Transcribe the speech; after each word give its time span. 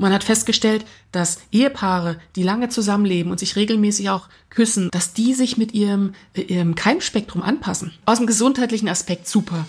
Man 0.00 0.14
hat 0.14 0.24
festgestellt, 0.24 0.86
dass 1.12 1.40
Ehepaare, 1.52 2.16
die 2.34 2.42
lange 2.42 2.70
zusammenleben 2.70 3.30
und 3.30 3.38
sich 3.38 3.54
regelmäßig 3.54 4.08
auch 4.08 4.28
küssen, 4.48 4.88
dass 4.92 5.12
die 5.12 5.34
sich 5.34 5.58
mit 5.58 5.74
ihrem, 5.74 6.14
äh, 6.32 6.40
ihrem 6.40 6.74
Keimspektrum 6.74 7.42
anpassen. 7.42 7.92
Aus 8.06 8.16
dem 8.16 8.26
gesundheitlichen 8.26 8.88
Aspekt 8.88 9.28
super. 9.28 9.66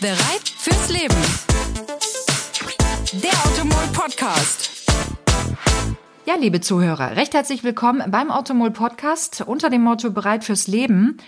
Bereit 0.00 0.48
fürs 0.56 0.88
Leben. 0.88 1.14
Der 3.12 3.30
Automol 3.46 3.84
Podcast. 3.92 4.70
Ja, 6.26 6.34
liebe 6.34 6.60
Zuhörer, 6.60 7.14
recht 7.14 7.34
herzlich 7.34 7.62
willkommen 7.62 8.10
beim 8.10 8.32
Automol 8.32 8.72
Podcast 8.72 9.40
unter 9.46 9.70
dem 9.70 9.82
Motto 9.82 10.10
Bereit 10.10 10.42
fürs 10.42 10.66
Leben. 10.66 11.18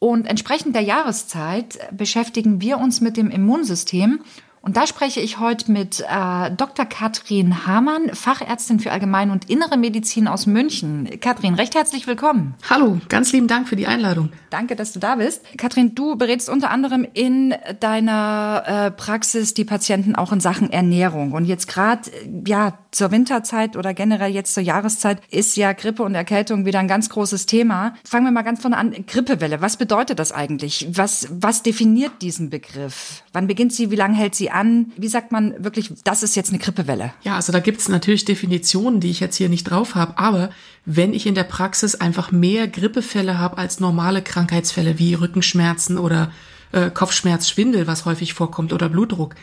Und 0.00 0.26
entsprechend 0.26 0.74
der 0.74 0.82
Jahreszeit 0.82 1.78
beschäftigen 1.92 2.60
wir 2.60 2.78
uns 2.78 3.00
mit 3.00 3.16
dem 3.16 3.30
Immunsystem 3.30 4.22
und 4.62 4.76
da 4.76 4.86
spreche 4.86 5.20
ich 5.20 5.38
heute 5.38 5.72
mit 5.72 6.00
äh, 6.00 6.50
Dr. 6.50 6.84
Katrin 6.84 7.66
Hamann, 7.66 8.10
Fachärztin 8.14 8.78
für 8.78 8.92
Allgemein- 8.92 9.30
und 9.30 9.48
Innere 9.48 9.78
Medizin 9.78 10.28
aus 10.28 10.46
München. 10.46 11.08
Katrin, 11.20 11.54
recht 11.54 11.74
herzlich 11.74 12.06
willkommen. 12.06 12.54
Hallo, 12.68 13.00
ganz 13.08 13.32
lieben 13.32 13.48
Dank 13.48 13.68
für 13.68 13.76
die 13.76 13.86
Einladung. 13.86 14.30
Danke, 14.50 14.76
dass 14.76 14.92
du 14.92 14.98
da 14.98 15.16
bist. 15.16 15.42
Katrin, 15.56 15.94
du 15.94 16.16
berätst 16.16 16.50
unter 16.50 16.70
anderem 16.70 17.06
in 17.14 17.54
deiner 17.80 18.64
äh, 18.66 18.90
Praxis 18.90 19.54
die 19.54 19.64
Patienten 19.64 20.14
auch 20.14 20.30
in 20.30 20.40
Sachen 20.40 20.70
Ernährung. 20.70 21.32
Und 21.32 21.46
jetzt 21.46 21.66
gerade, 21.66 22.10
ja, 22.46 22.78
zur 22.90 23.12
Winterzeit 23.12 23.76
oder 23.76 23.94
generell 23.94 24.32
jetzt 24.32 24.52
zur 24.52 24.62
Jahreszeit 24.62 25.22
ist 25.30 25.56
ja 25.56 25.72
Grippe 25.72 26.02
und 26.02 26.14
Erkältung 26.14 26.66
wieder 26.66 26.80
ein 26.80 26.88
ganz 26.88 27.08
großes 27.08 27.46
Thema. 27.46 27.94
Fangen 28.04 28.26
wir 28.26 28.32
mal 28.32 28.42
ganz 28.42 28.60
vorne 28.60 28.76
an. 28.76 28.94
Grippewelle, 29.06 29.62
was 29.62 29.76
bedeutet 29.76 30.18
das 30.18 30.32
eigentlich? 30.32 30.88
Was, 30.92 31.28
was 31.30 31.62
definiert 31.62 32.12
diesen 32.20 32.50
Begriff? 32.50 33.22
Wann 33.32 33.46
beginnt 33.46 33.72
sie? 33.72 33.90
Wie 33.90 33.96
lange 33.96 34.16
hält 34.16 34.34
sie 34.34 34.49
an? 34.50 34.92
Wie 34.96 35.08
sagt 35.08 35.32
man 35.32 35.62
wirklich, 35.62 35.92
das 36.04 36.22
ist 36.22 36.36
jetzt 36.36 36.50
eine 36.50 36.58
Grippewelle? 36.58 37.12
Ja, 37.22 37.36
also 37.36 37.52
da 37.52 37.60
gibt's 37.60 37.88
natürlich 37.88 38.24
Definitionen, 38.24 39.00
die 39.00 39.10
ich 39.10 39.20
jetzt 39.20 39.36
hier 39.36 39.48
nicht 39.48 39.64
drauf 39.64 39.94
habe. 39.94 40.18
Aber 40.18 40.50
wenn 40.84 41.14
ich 41.14 41.26
in 41.26 41.34
der 41.34 41.44
Praxis 41.44 41.94
einfach 41.94 42.32
mehr 42.32 42.68
Grippefälle 42.68 43.38
habe 43.38 43.58
als 43.58 43.80
normale 43.80 44.22
Krankheitsfälle 44.22 44.98
wie 44.98 45.14
Rückenschmerzen 45.14 45.98
oder 45.98 46.32
äh, 46.72 46.90
Kopfschmerz, 46.90 47.48
Schwindel, 47.48 47.86
was 47.86 48.04
häufig 48.04 48.34
vorkommt, 48.34 48.72
oder 48.72 48.88
Blutdruck, 48.88 49.34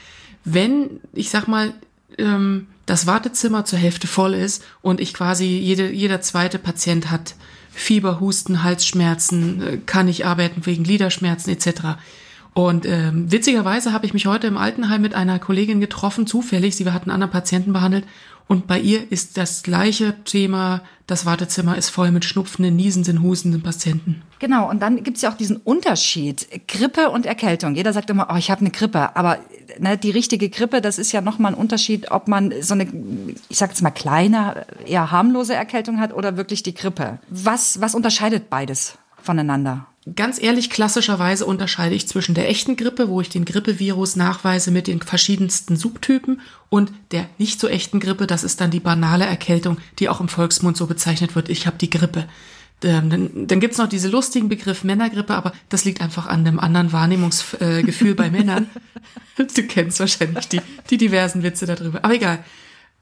wenn, 0.43 0.99
ich 1.13 1.29
sag 1.29 1.47
mal, 1.47 1.73
ähm, 2.17 2.67
das 2.85 3.05
Wartezimmer 3.05 3.65
zur 3.65 3.79
Hälfte 3.79 4.07
voll 4.07 4.33
ist 4.33 4.63
und 4.81 5.01
ich 5.01 5.13
quasi 5.13 5.45
jede, 5.45 5.91
jeder 5.91 6.21
zweite 6.21 6.57
Patient 6.57 7.11
hat 7.11 7.35
Fieber, 7.71 8.19
Husten, 8.19 8.63
Halsschmerzen, 8.63 9.61
äh, 9.61 9.77
kann 9.85 10.07
nicht 10.07 10.25
arbeiten 10.25 10.65
wegen 10.65 10.83
Gliederschmerzen 10.83 11.51
etc. 11.51 11.97
Und 12.57 12.87
ähm, 12.87 13.31
witzigerweise 13.31 13.93
habe 13.93 14.07
ich 14.07 14.15
mich 14.15 14.25
heute 14.25 14.47
im 14.47 14.57
Altenheim 14.57 14.99
mit 14.99 15.13
einer 15.13 15.37
Kollegin 15.37 15.79
getroffen, 15.79 16.25
zufällig. 16.25 16.75
Sie 16.75 16.89
hat 16.89 17.03
einen 17.03 17.11
anderen 17.11 17.31
Patienten 17.31 17.71
behandelt. 17.71 18.03
Und 18.47 18.65
bei 18.65 18.79
ihr 18.79 19.11
ist 19.11 19.37
das 19.37 19.61
gleiche 19.61 20.15
Thema, 20.23 20.81
das 21.05 21.27
Wartezimmer 21.27 21.77
ist 21.77 21.91
voll 21.91 22.09
mit 22.09 22.25
schnupfenden, 22.25 22.75
niesenden, 22.75 23.21
hustenden 23.21 23.61
Patienten. 23.61 24.23
Genau, 24.39 24.67
und 24.67 24.81
dann 24.81 25.03
gibt's 25.03 25.21
ja 25.21 25.31
auch 25.31 25.37
diesen 25.37 25.57
Unterschied, 25.57 26.47
Grippe 26.67 27.11
und 27.11 27.27
Erkältung. 27.27 27.75
Jeder 27.75 27.93
sagt 27.93 28.09
immer, 28.09 28.29
oh, 28.33 28.37
ich 28.37 28.49
habe 28.49 28.61
eine 28.61 28.71
Grippe, 28.71 29.15
aber 29.15 29.37
ne, 29.77 29.95
die 29.95 30.09
richtige 30.09 30.49
Grippe, 30.49 30.81
das 30.81 30.97
ist 30.97 31.11
ja 31.11 31.21
nochmal 31.21 31.53
ein 31.53 31.59
Unterschied, 31.59 32.09
ob 32.09 32.27
man 32.27 32.51
so 32.61 32.73
eine, 32.73 32.87
ich 33.49 33.57
sag 33.59 33.69
jetzt 33.69 33.83
mal 33.83 33.91
kleine, 33.91 34.65
eher 34.83 35.11
harmlose 35.11 35.53
Erkältung 35.53 35.99
hat 35.99 36.11
oder 36.11 36.37
wirklich 36.37 36.63
die 36.63 36.73
Grippe. 36.73 37.19
Was, 37.29 37.81
was 37.81 37.93
unterscheidet 37.93 38.49
beides 38.49 38.97
voneinander? 39.21 39.85
Ganz 40.15 40.41
ehrlich, 40.41 40.69
klassischerweise 40.69 41.45
unterscheide 41.45 41.95
ich 41.95 42.07
zwischen 42.07 42.35
der 42.35 42.49
echten 42.49 42.77
Grippe, 42.77 43.09
wo 43.09 43.19
ich 43.19 43.29
den 43.29 43.45
Grippevirus 43.45 44.15
nachweise 44.15 44.71
mit 44.71 44.87
den 44.87 45.01
verschiedensten 45.01 45.75
Subtypen, 45.75 46.41
und 46.69 46.91
der 47.11 47.29
nicht 47.37 47.59
so 47.59 47.67
echten 47.67 47.99
Grippe, 47.99 48.27
das 48.27 48.43
ist 48.43 48.61
dann 48.61 48.71
die 48.71 48.79
banale 48.79 49.25
Erkältung, 49.25 49.77
die 49.99 50.09
auch 50.09 50.19
im 50.19 50.27
Volksmund 50.29 50.77
so 50.77 50.87
bezeichnet 50.87 51.35
wird, 51.35 51.49
ich 51.49 51.65
habe 51.65 51.77
die 51.77 51.89
Grippe. 51.89 52.27
Ähm, 52.83 53.09
dann, 53.09 53.47
dann 53.47 53.59
gibt's 53.59 53.79
noch 53.79 53.87
diesen 53.87 54.11
lustigen 54.11 54.49
Begriff 54.49 54.83
Männergrippe, 54.83 55.33
aber 55.33 55.51
das 55.69 55.83
liegt 55.83 56.01
einfach 56.01 56.27
an 56.27 56.45
dem 56.45 56.59
anderen 56.59 56.91
Wahrnehmungsgefühl 56.91 58.15
bei 58.15 58.29
Männern. 58.29 58.69
Du 59.37 59.63
kennst 59.67 59.99
wahrscheinlich 59.99 60.47
die, 60.47 60.61
die 60.89 60.97
diversen 60.97 61.43
Witze 61.43 61.67
darüber. 61.67 62.03
Aber 62.03 62.15
egal. 62.15 62.43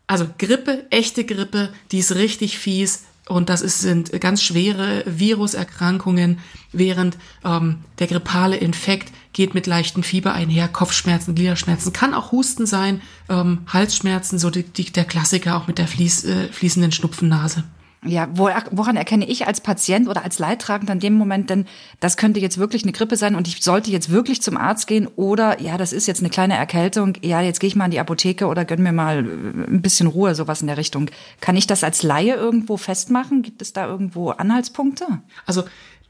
Also 0.05 0.27
Grippe, 0.37 0.85
echte 0.89 1.23
Grippe, 1.23 1.69
die 1.93 1.99
ist 1.99 2.13
richtig 2.13 2.57
fies, 2.57 3.03
und 3.27 3.49
das 3.49 3.61
ist, 3.61 3.81
sind 3.81 4.19
ganz 4.21 4.43
schwere 4.43 5.03
Viruserkrankungen, 5.07 6.39
während 6.71 7.17
ähm, 7.43 7.79
der 7.99 8.07
grippale 8.07 8.57
Infekt 8.57 9.11
geht 9.33 9.53
mit 9.53 9.67
leichten 9.67 10.03
Fieber 10.03 10.33
einher, 10.33 10.67
Kopfschmerzen, 10.67 11.33
Gliederschmerzen, 11.35 11.91
kann 11.91 12.13
auch 12.13 12.31
Husten 12.31 12.65
sein, 12.65 13.01
ähm, 13.27 13.61
Halsschmerzen, 13.67 14.37
so 14.37 14.49
die, 14.49 14.63
die, 14.63 14.91
der 14.91 15.05
Klassiker 15.05 15.57
auch 15.57 15.67
mit 15.67 15.77
der 15.77 15.87
fließ, 15.87 16.25
äh, 16.25 16.47
fließenden 16.49 16.91
Schnupfennase. 16.91 17.63
Ja, 18.05 18.27
woran 18.33 18.95
erkenne 18.95 19.27
ich 19.27 19.47
als 19.47 19.61
Patient 19.61 20.07
oder 20.07 20.23
als 20.23 20.37
Leidtragender 20.39 20.93
in 20.93 20.99
dem 20.99 21.13
Moment 21.15 21.49
denn, 21.49 21.65
das 21.99 22.17
könnte 22.17 22.39
jetzt 22.39 22.57
wirklich 22.57 22.83
eine 22.83 22.91
Grippe 22.91 23.17
sein 23.17 23.35
und 23.35 23.47
ich 23.47 23.63
sollte 23.63 23.89
jetzt 23.89 24.11
wirklich 24.11 24.41
zum 24.41 24.57
Arzt 24.57 24.87
gehen 24.87 25.07
oder 25.15 25.61
ja, 25.61 25.77
das 25.77 25.91
ist 25.91 26.07
jetzt 26.07 26.19
eine 26.19 26.29
kleine 26.29 26.55
Erkältung, 26.55 27.17
ja, 27.21 27.41
jetzt 27.41 27.59
gehe 27.59 27.67
ich 27.67 27.75
mal 27.75 27.85
in 27.85 27.91
die 27.91 27.99
Apotheke 27.99 28.47
oder 28.47 28.63
gönn 28.63 28.83
mir 28.83 28.91
mal 28.91 29.25
äh, 29.25 29.71
ein 29.71 29.81
bisschen 29.81 30.07
Ruhe, 30.07 30.35
sowas 30.35 30.61
in 30.61 30.67
der 30.67 30.77
Richtung. 30.77 31.09
Kann 31.41 31.57
ich 31.57 31.67
das 31.67 31.83
als 31.83 32.03
Laie 32.03 32.35
irgendwo 32.35 32.77
festmachen? 32.77 33.41
Gibt 33.41 33.61
es 33.61 33.73
da 33.73 33.87
irgendwo 33.87 34.29
Anhaltspunkte? 34.29 35.05
Also 35.45 35.63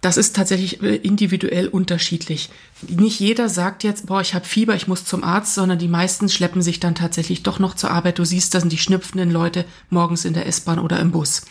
das 0.05 0.17
ist 0.17 0.35
tatsächlich 0.35 0.83
äh, 0.83 0.97
individuell 0.97 1.67
unterschiedlich. 1.67 2.51
Nicht 2.87 3.19
jeder 3.19 3.49
sagt 3.49 3.83
jetzt, 3.83 4.05
boah, 4.05 4.21
ich 4.21 4.35
habe 4.35 4.45
Fieber, 4.45 4.75
ich 4.75 4.87
muss 4.87 5.03
zum 5.03 5.23
Arzt, 5.23 5.55
sondern 5.55 5.79
die 5.79 5.87
meisten 5.87 6.29
schleppen 6.29 6.61
sich 6.61 6.79
dann 6.79 6.93
tatsächlich 6.93 7.41
doch 7.41 7.57
noch 7.57 7.73
zur 7.73 7.89
Arbeit. 7.89 8.19
Du 8.19 8.23
siehst, 8.23 8.53
das 8.53 8.61
sind 8.61 8.71
die 8.71 8.77
schnüpfenden 8.77 9.31
Leute 9.31 9.65
morgens 9.89 10.25
in 10.25 10.35
der 10.35 10.45
S-Bahn 10.45 10.77
oder 10.77 10.99
im 10.99 11.11
Bus. 11.11 11.45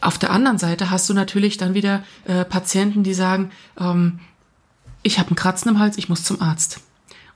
Auf 0.00 0.18
der 0.18 0.30
anderen 0.30 0.58
Seite 0.58 0.90
hast 0.90 1.08
du 1.08 1.14
natürlich 1.14 1.56
dann 1.56 1.74
wieder 1.74 2.04
äh, 2.24 2.44
Patienten, 2.44 3.02
die 3.02 3.14
sagen, 3.14 3.50
ähm, 3.78 4.20
ich 5.02 5.18
habe 5.18 5.28
einen 5.28 5.36
Kratzen 5.36 5.70
im 5.70 5.78
Hals, 5.78 5.98
ich 5.98 6.08
muss 6.08 6.24
zum 6.24 6.40
Arzt. 6.40 6.80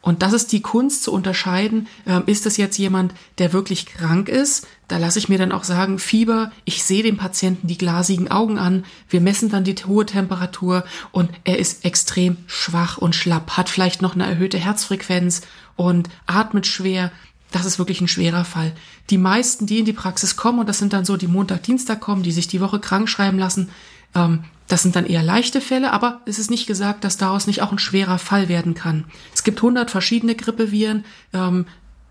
Und 0.02 0.22
das 0.22 0.32
ist 0.32 0.50
die 0.50 0.62
Kunst 0.62 1.04
zu 1.04 1.12
unterscheiden, 1.12 1.86
ähm, 2.06 2.24
ist 2.26 2.44
es 2.44 2.56
jetzt 2.56 2.76
jemand, 2.76 3.14
der 3.38 3.52
wirklich 3.52 3.86
krank 3.86 4.28
ist? 4.28 4.66
Da 4.88 4.98
lasse 4.98 5.20
ich 5.20 5.28
mir 5.28 5.38
dann 5.38 5.52
auch 5.52 5.62
sagen, 5.62 6.00
Fieber, 6.00 6.50
ich 6.64 6.82
sehe 6.82 7.04
dem 7.04 7.16
Patienten 7.16 7.68
die 7.68 7.78
glasigen 7.78 8.28
Augen 8.28 8.58
an, 8.58 8.84
wir 9.08 9.20
messen 9.20 9.48
dann 9.48 9.62
die 9.62 9.76
hohe 9.76 10.04
Temperatur 10.04 10.84
und 11.12 11.30
er 11.44 11.58
ist 11.58 11.84
extrem 11.84 12.36
schwach 12.48 12.98
und 12.98 13.14
schlapp, 13.14 13.56
hat 13.56 13.68
vielleicht 13.68 14.02
noch 14.02 14.14
eine 14.14 14.26
erhöhte 14.26 14.58
Herzfrequenz 14.58 15.42
und 15.76 16.08
atmet 16.26 16.66
schwer 16.66 17.12
das 17.52 17.66
ist 17.66 17.78
wirklich 17.78 18.00
ein 18.00 18.08
schwerer 18.08 18.44
Fall. 18.44 18.72
Die 19.10 19.18
meisten, 19.18 19.66
die 19.66 19.78
in 19.78 19.84
die 19.84 19.92
Praxis 19.92 20.36
kommen, 20.36 20.60
und 20.60 20.68
das 20.68 20.78
sind 20.78 20.92
dann 20.92 21.04
so, 21.04 21.16
die 21.16 21.28
Montag, 21.28 21.62
Dienstag 21.62 22.00
kommen, 22.00 22.22
die 22.22 22.32
sich 22.32 22.48
die 22.48 22.60
Woche 22.60 22.80
krank 22.80 23.08
schreiben 23.08 23.38
lassen, 23.38 23.68
ähm, 24.14 24.44
das 24.68 24.82
sind 24.82 24.96
dann 24.96 25.06
eher 25.06 25.22
leichte 25.22 25.60
Fälle, 25.60 25.92
aber 25.92 26.20
es 26.24 26.38
ist 26.38 26.50
nicht 26.50 26.66
gesagt, 26.66 27.04
dass 27.04 27.18
daraus 27.18 27.46
nicht 27.46 27.62
auch 27.62 27.72
ein 27.72 27.78
schwerer 27.78 28.18
Fall 28.18 28.48
werden 28.48 28.74
kann. 28.74 29.04
Es 29.34 29.44
gibt 29.44 29.58
100 29.58 29.90
verschiedene 29.90 30.34
Grippeviren. 30.34 31.04
Ähm, 31.34 31.66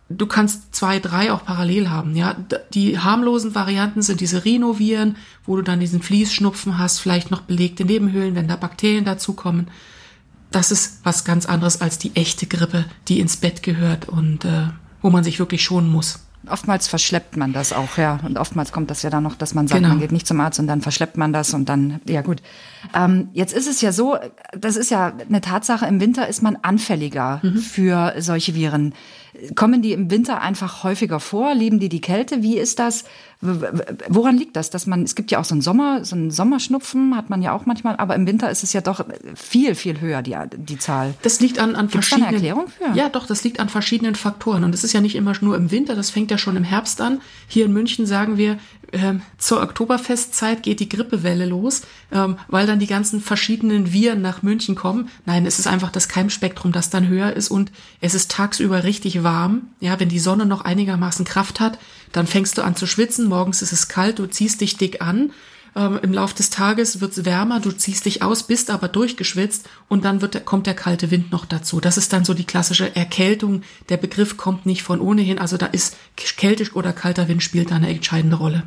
du 0.09 0.27
kannst 0.27 0.75
zwei, 0.75 0.99
drei 0.99 1.31
auch 1.31 1.43
parallel 1.43 1.89
haben. 1.89 2.15
Ja, 2.15 2.35
die 2.73 2.99
harmlosen 2.99 3.55
Varianten 3.55 4.01
sind 4.01 4.21
diese 4.21 4.45
Rhinoviren, 4.45 5.15
wo 5.45 5.55
du 5.55 5.63
dann 5.63 5.79
diesen 5.79 6.01
Fließschnupfen 6.01 6.77
hast, 6.77 6.99
vielleicht 6.99 7.31
noch 7.31 7.41
belegte 7.41 7.85
Nebenhöhlen, 7.85 8.35
wenn 8.35 8.47
da 8.47 8.57
Bakterien 8.57 9.05
dazukommen. 9.05 9.69
Das 10.51 10.69
ist 10.69 10.99
was 11.03 11.23
ganz 11.23 11.45
anderes 11.45 11.81
als 11.81 11.97
die 11.97 12.15
echte 12.15 12.45
Grippe, 12.45 12.85
die 13.07 13.21
ins 13.21 13.37
Bett 13.37 13.63
gehört 13.63 14.09
und 14.09 14.43
äh, 14.45 14.67
wo 15.01 15.09
man 15.09 15.23
sich 15.23 15.39
wirklich 15.39 15.63
schonen 15.63 15.91
muss. 15.91 16.19
Oftmals 16.49 16.87
verschleppt 16.87 17.37
man 17.37 17.53
das 17.53 17.71
auch, 17.71 17.97
ja. 17.97 18.19
Und 18.23 18.39
oftmals 18.39 18.71
kommt 18.71 18.89
das 18.89 19.03
ja 19.03 19.11
dann 19.11 19.21
noch, 19.21 19.35
dass 19.35 19.53
man 19.53 19.67
sagt, 19.67 19.81
genau. 19.81 19.89
man 19.89 19.99
geht 19.99 20.11
nicht 20.11 20.25
zum 20.25 20.39
Arzt 20.39 20.59
und 20.59 20.65
dann 20.65 20.81
verschleppt 20.81 21.15
man 21.15 21.33
das 21.33 21.53
und 21.53 21.69
dann, 21.69 22.01
ja 22.07 22.23
gut. 22.23 22.41
Ähm, 22.95 23.29
jetzt 23.33 23.53
ist 23.53 23.67
es 23.67 23.81
ja 23.81 23.91
so, 23.91 24.17
das 24.57 24.75
ist 24.75 24.89
ja 24.89 25.13
eine 25.29 25.41
Tatsache, 25.41 25.85
im 25.85 26.01
Winter 26.01 26.27
ist 26.27 26.41
man 26.41 26.57
anfälliger 26.63 27.41
mhm. 27.43 27.57
für 27.57 28.15
solche 28.17 28.55
Viren. 28.55 28.95
Kommen 29.55 29.81
die 29.81 29.93
im 29.93 30.11
Winter 30.11 30.41
einfach 30.41 30.83
häufiger 30.83 31.19
vor? 31.19 31.53
Lieben 31.53 31.79
die 31.79 31.89
die 31.89 32.01
Kälte? 32.01 32.43
Wie 32.43 32.57
ist 32.57 32.79
das? 32.79 33.05
Woran 33.39 34.37
liegt 34.37 34.55
das? 34.55 34.69
Dass 34.69 34.87
man, 34.87 35.03
es 35.03 35.15
gibt 35.15 35.31
ja 35.31 35.39
auch 35.39 35.45
so 35.45 35.55
einen 35.55 35.61
Sommer, 35.61 36.03
so 36.03 36.15
einen 36.15 36.31
Sommerschnupfen 36.31 37.15
hat 37.15 37.29
man 37.29 37.41
ja 37.41 37.53
auch 37.53 37.65
manchmal, 37.65 37.95
aber 37.95 38.15
im 38.15 38.27
Winter 38.27 38.51
ist 38.51 38.63
es 38.63 38.73
ja 38.73 38.81
doch 38.81 39.05
viel, 39.35 39.75
viel 39.75 40.01
höher, 40.01 40.21
die, 40.21 40.35
die 40.57 40.77
Zahl. 40.77 41.13
Das 41.21 41.39
liegt 41.39 41.59
an, 41.59 41.75
an 41.75 41.87
Gibt's 41.87 42.09
verschiedenen. 42.09 42.23
Da 42.23 42.27
eine 42.27 42.47
Erklärung 42.47 42.67
für? 42.67 42.97
Ja, 42.97 43.09
doch, 43.09 43.25
das 43.25 43.43
liegt 43.43 43.59
an 43.59 43.69
verschiedenen 43.69 44.15
Faktoren. 44.15 44.63
Und 44.63 44.75
es 44.75 44.83
ist 44.83 44.93
ja 44.93 45.01
nicht 45.01 45.15
immer 45.15 45.33
nur 45.41 45.55
im 45.55 45.71
Winter, 45.71 45.95
das 45.95 46.09
fängt 46.09 46.29
ja 46.29 46.37
schon 46.37 46.55
im 46.57 46.63
Herbst 46.63 46.99
an. 47.01 47.21
Hier 47.47 47.65
in 47.65 47.73
München 47.73 48.05
sagen 48.05 48.37
wir, 48.37 48.57
ähm, 48.93 49.21
zur 49.37 49.61
Oktoberfestzeit 49.61 50.63
geht 50.63 50.79
die 50.79 50.89
Grippewelle 50.89 51.45
los, 51.45 51.81
ähm, 52.11 52.37
weil 52.47 52.67
dann 52.67 52.79
die 52.79 52.87
ganzen 52.87 53.21
verschiedenen 53.21 53.93
Viren 53.93 54.21
nach 54.21 54.41
München 54.43 54.75
kommen. 54.75 55.09
Nein, 55.25 55.45
es 55.45 55.59
ist 55.59 55.67
einfach 55.67 55.91
das 55.91 56.07
Keimspektrum, 56.07 56.71
das 56.71 56.89
dann 56.89 57.07
höher 57.07 57.33
ist 57.33 57.49
und 57.49 57.71
es 58.01 58.13
ist 58.13 58.31
tagsüber 58.31 58.83
richtig 58.83 59.23
warm. 59.23 59.69
Ja, 59.79 59.99
wenn 59.99 60.09
die 60.09 60.19
Sonne 60.19 60.45
noch 60.45 60.65
einigermaßen 60.65 61.25
Kraft 61.25 61.59
hat, 61.59 61.79
dann 62.11 62.27
fängst 62.27 62.57
du 62.57 62.63
an 62.63 62.75
zu 62.75 62.87
schwitzen, 62.87 63.27
morgens 63.27 63.61
ist 63.61 63.71
es 63.71 63.87
kalt, 63.87 64.19
du 64.19 64.27
ziehst 64.27 64.61
dich 64.61 64.77
dick 64.77 65.01
an 65.01 65.31
ähm, 65.75 65.99
im 66.01 66.11
Lauf 66.11 66.33
des 66.33 66.49
Tages 66.49 66.99
wird 66.99 67.17
es 67.17 67.25
wärmer, 67.25 67.59
du 67.59 67.71
ziehst 67.71 68.05
dich 68.05 68.21
aus, 68.21 68.43
bist 68.43 68.69
aber 68.69 68.87
durchgeschwitzt 68.89 69.69
und 69.87 70.03
dann 70.03 70.21
wird, 70.21 70.45
kommt 70.45 70.67
der 70.67 70.73
kalte 70.73 71.11
Wind 71.11 71.31
noch 71.31 71.45
dazu. 71.45 71.79
Das 71.79 71.97
ist 71.97 72.11
dann 72.11 72.25
so 72.25 72.33
die 72.33 72.43
klassische 72.43 72.95
Erkältung. 72.95 73.61
Der 73.89 73.97
Begriff 73.97 74.35
kommt 74.35 74.65
nicht 74.65 74.83
von 74.83 74.99
ohnehin, 74.99 75.39
also 75.39 75.57
da 75.57 75.67
ist 75.67 75.95
kältisch 76.17 76.75
oder 76.75 76.91
kalter 76.91 77.27
Wind 77.27 77.41
spielt 77.41 77.71
da 77.71 77.75
eine 77.75 77.89
entscheidende 77.89 78.37
Rolle. 78.37 78.63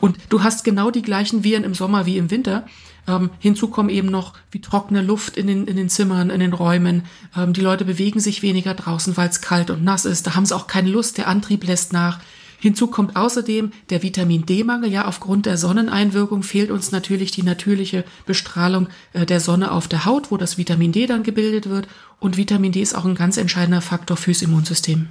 Und 0.00 0.16
du 0.30 0.42
hast 0.42 0.64
genau 0.64 0.90
die 0.90 1.02
gleichen 1.02 1.44
Viren 1.44 1.64
im 1.64 1.74
Sommer 1.74 2.06
wie 2.06 2.16
im 2.16 2.30
Winter. 2.30 2.66
Ähm, 3.06 3.30
hinzu 3.38 3.68
kommen 3.68 3.88
eben 3.88 4.08
noch 4.08 4.32
wie 4.50 4.60
trockene 4.60 5.02
Luft 5.02 5.36
in 5.36 5.46
den, 5.46 5.66
in 5.66 5.76
den 5.76 5.88
Zimmern, 5.88 6.30
in 6.30 6.40
den 6.40 6.52
Räumen. 6.52 7.04
Ähm, 7.36 7.52
die 7.52 7.60
Leute 7.60 7.84
bewegen 7.84 8.18
sich 8.18 8.42
weniger 8.42 8.74
draußen, 8.74 9.16
weil 9.16 9.28
es 9.28 9.40
kalt 9.40 9.70
und 9.70 9.84
nass 9.84 10.04
ist. 10.04 10.26
Da 10.26 10.34
haben 10.34 10.46
sie 10.46 10.56
auch 10.56 10.66
keine 10.66 10.90
Lust, 10.90 11.18
der 11.18 11.28
Antrieb 11.28 11.64
lässt 11.64 11.92
nach. 11.92 12.18
Hinzu 12.58 12.86
kommt 12.86 13.16
außerdem 13.16 13.72
der 13.90 14.02
Vitamin 14.02 14.46
D-Mangel. 14.46 14.90
Ja, 14.90 15.06
aufgrund 15.06 15.46
der 15.46 15.56
Sonneneinwirkung 15.56 16.42
fehlt 16.42 16.70
uns 16.70 16.92
natürlich 16.92 17.30
die 17.30 17.42
natürliche 17.42 18.04
Bestrahlung 18.24 18.88
äh, 19.12 19.26
der 19.26 19.40
Sonne 19.40 19.72
auf 19.72 19.88
der 19.88 20.04
Haut, 20.04 20.30
wo 20.30 20.36
das 20.36 20.58
Vitamin 20.58 20.92
D 20.92 21.06
dann 21.06 21.22
gebildet 21.22 21.68
wird. 21.68 21.88
Und 22.18 22.36
Vitamin 22.36 22.72
D 22.72 22.80
ist 22.80 22.94
auch 22.94 23.04
ein 23.04 23.14
ganz 23.14 23.36
entscheidender 23.36 23.82
Faktor 23.82 24.16
fürs 24.16 24.42
Immunsystem. 24.42 25.08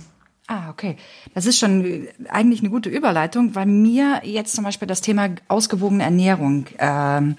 Ah, 0.47 0.69
okay. 0.69 0.97
Das 1.33 1.47
ist 1.47 1.57
schon 1.57 2.07
eigentlich 2.30 2.59
eine 2.59 2.69
gute 2.69 2.89
Überleitung, 2.89 3.56
weil 3.56 3.65
mir 3.65 4.21
jetzt 4.24 4.56
zum 4.56 4.63
Beispiel 4.63 4.88
das 4.88 5.01
Thema 5.01 5.30
ausgewogene 5.47 6.03
Ernährung 6.03 6.68
ähm, 6.77 7.31
äh, 7.31 7.36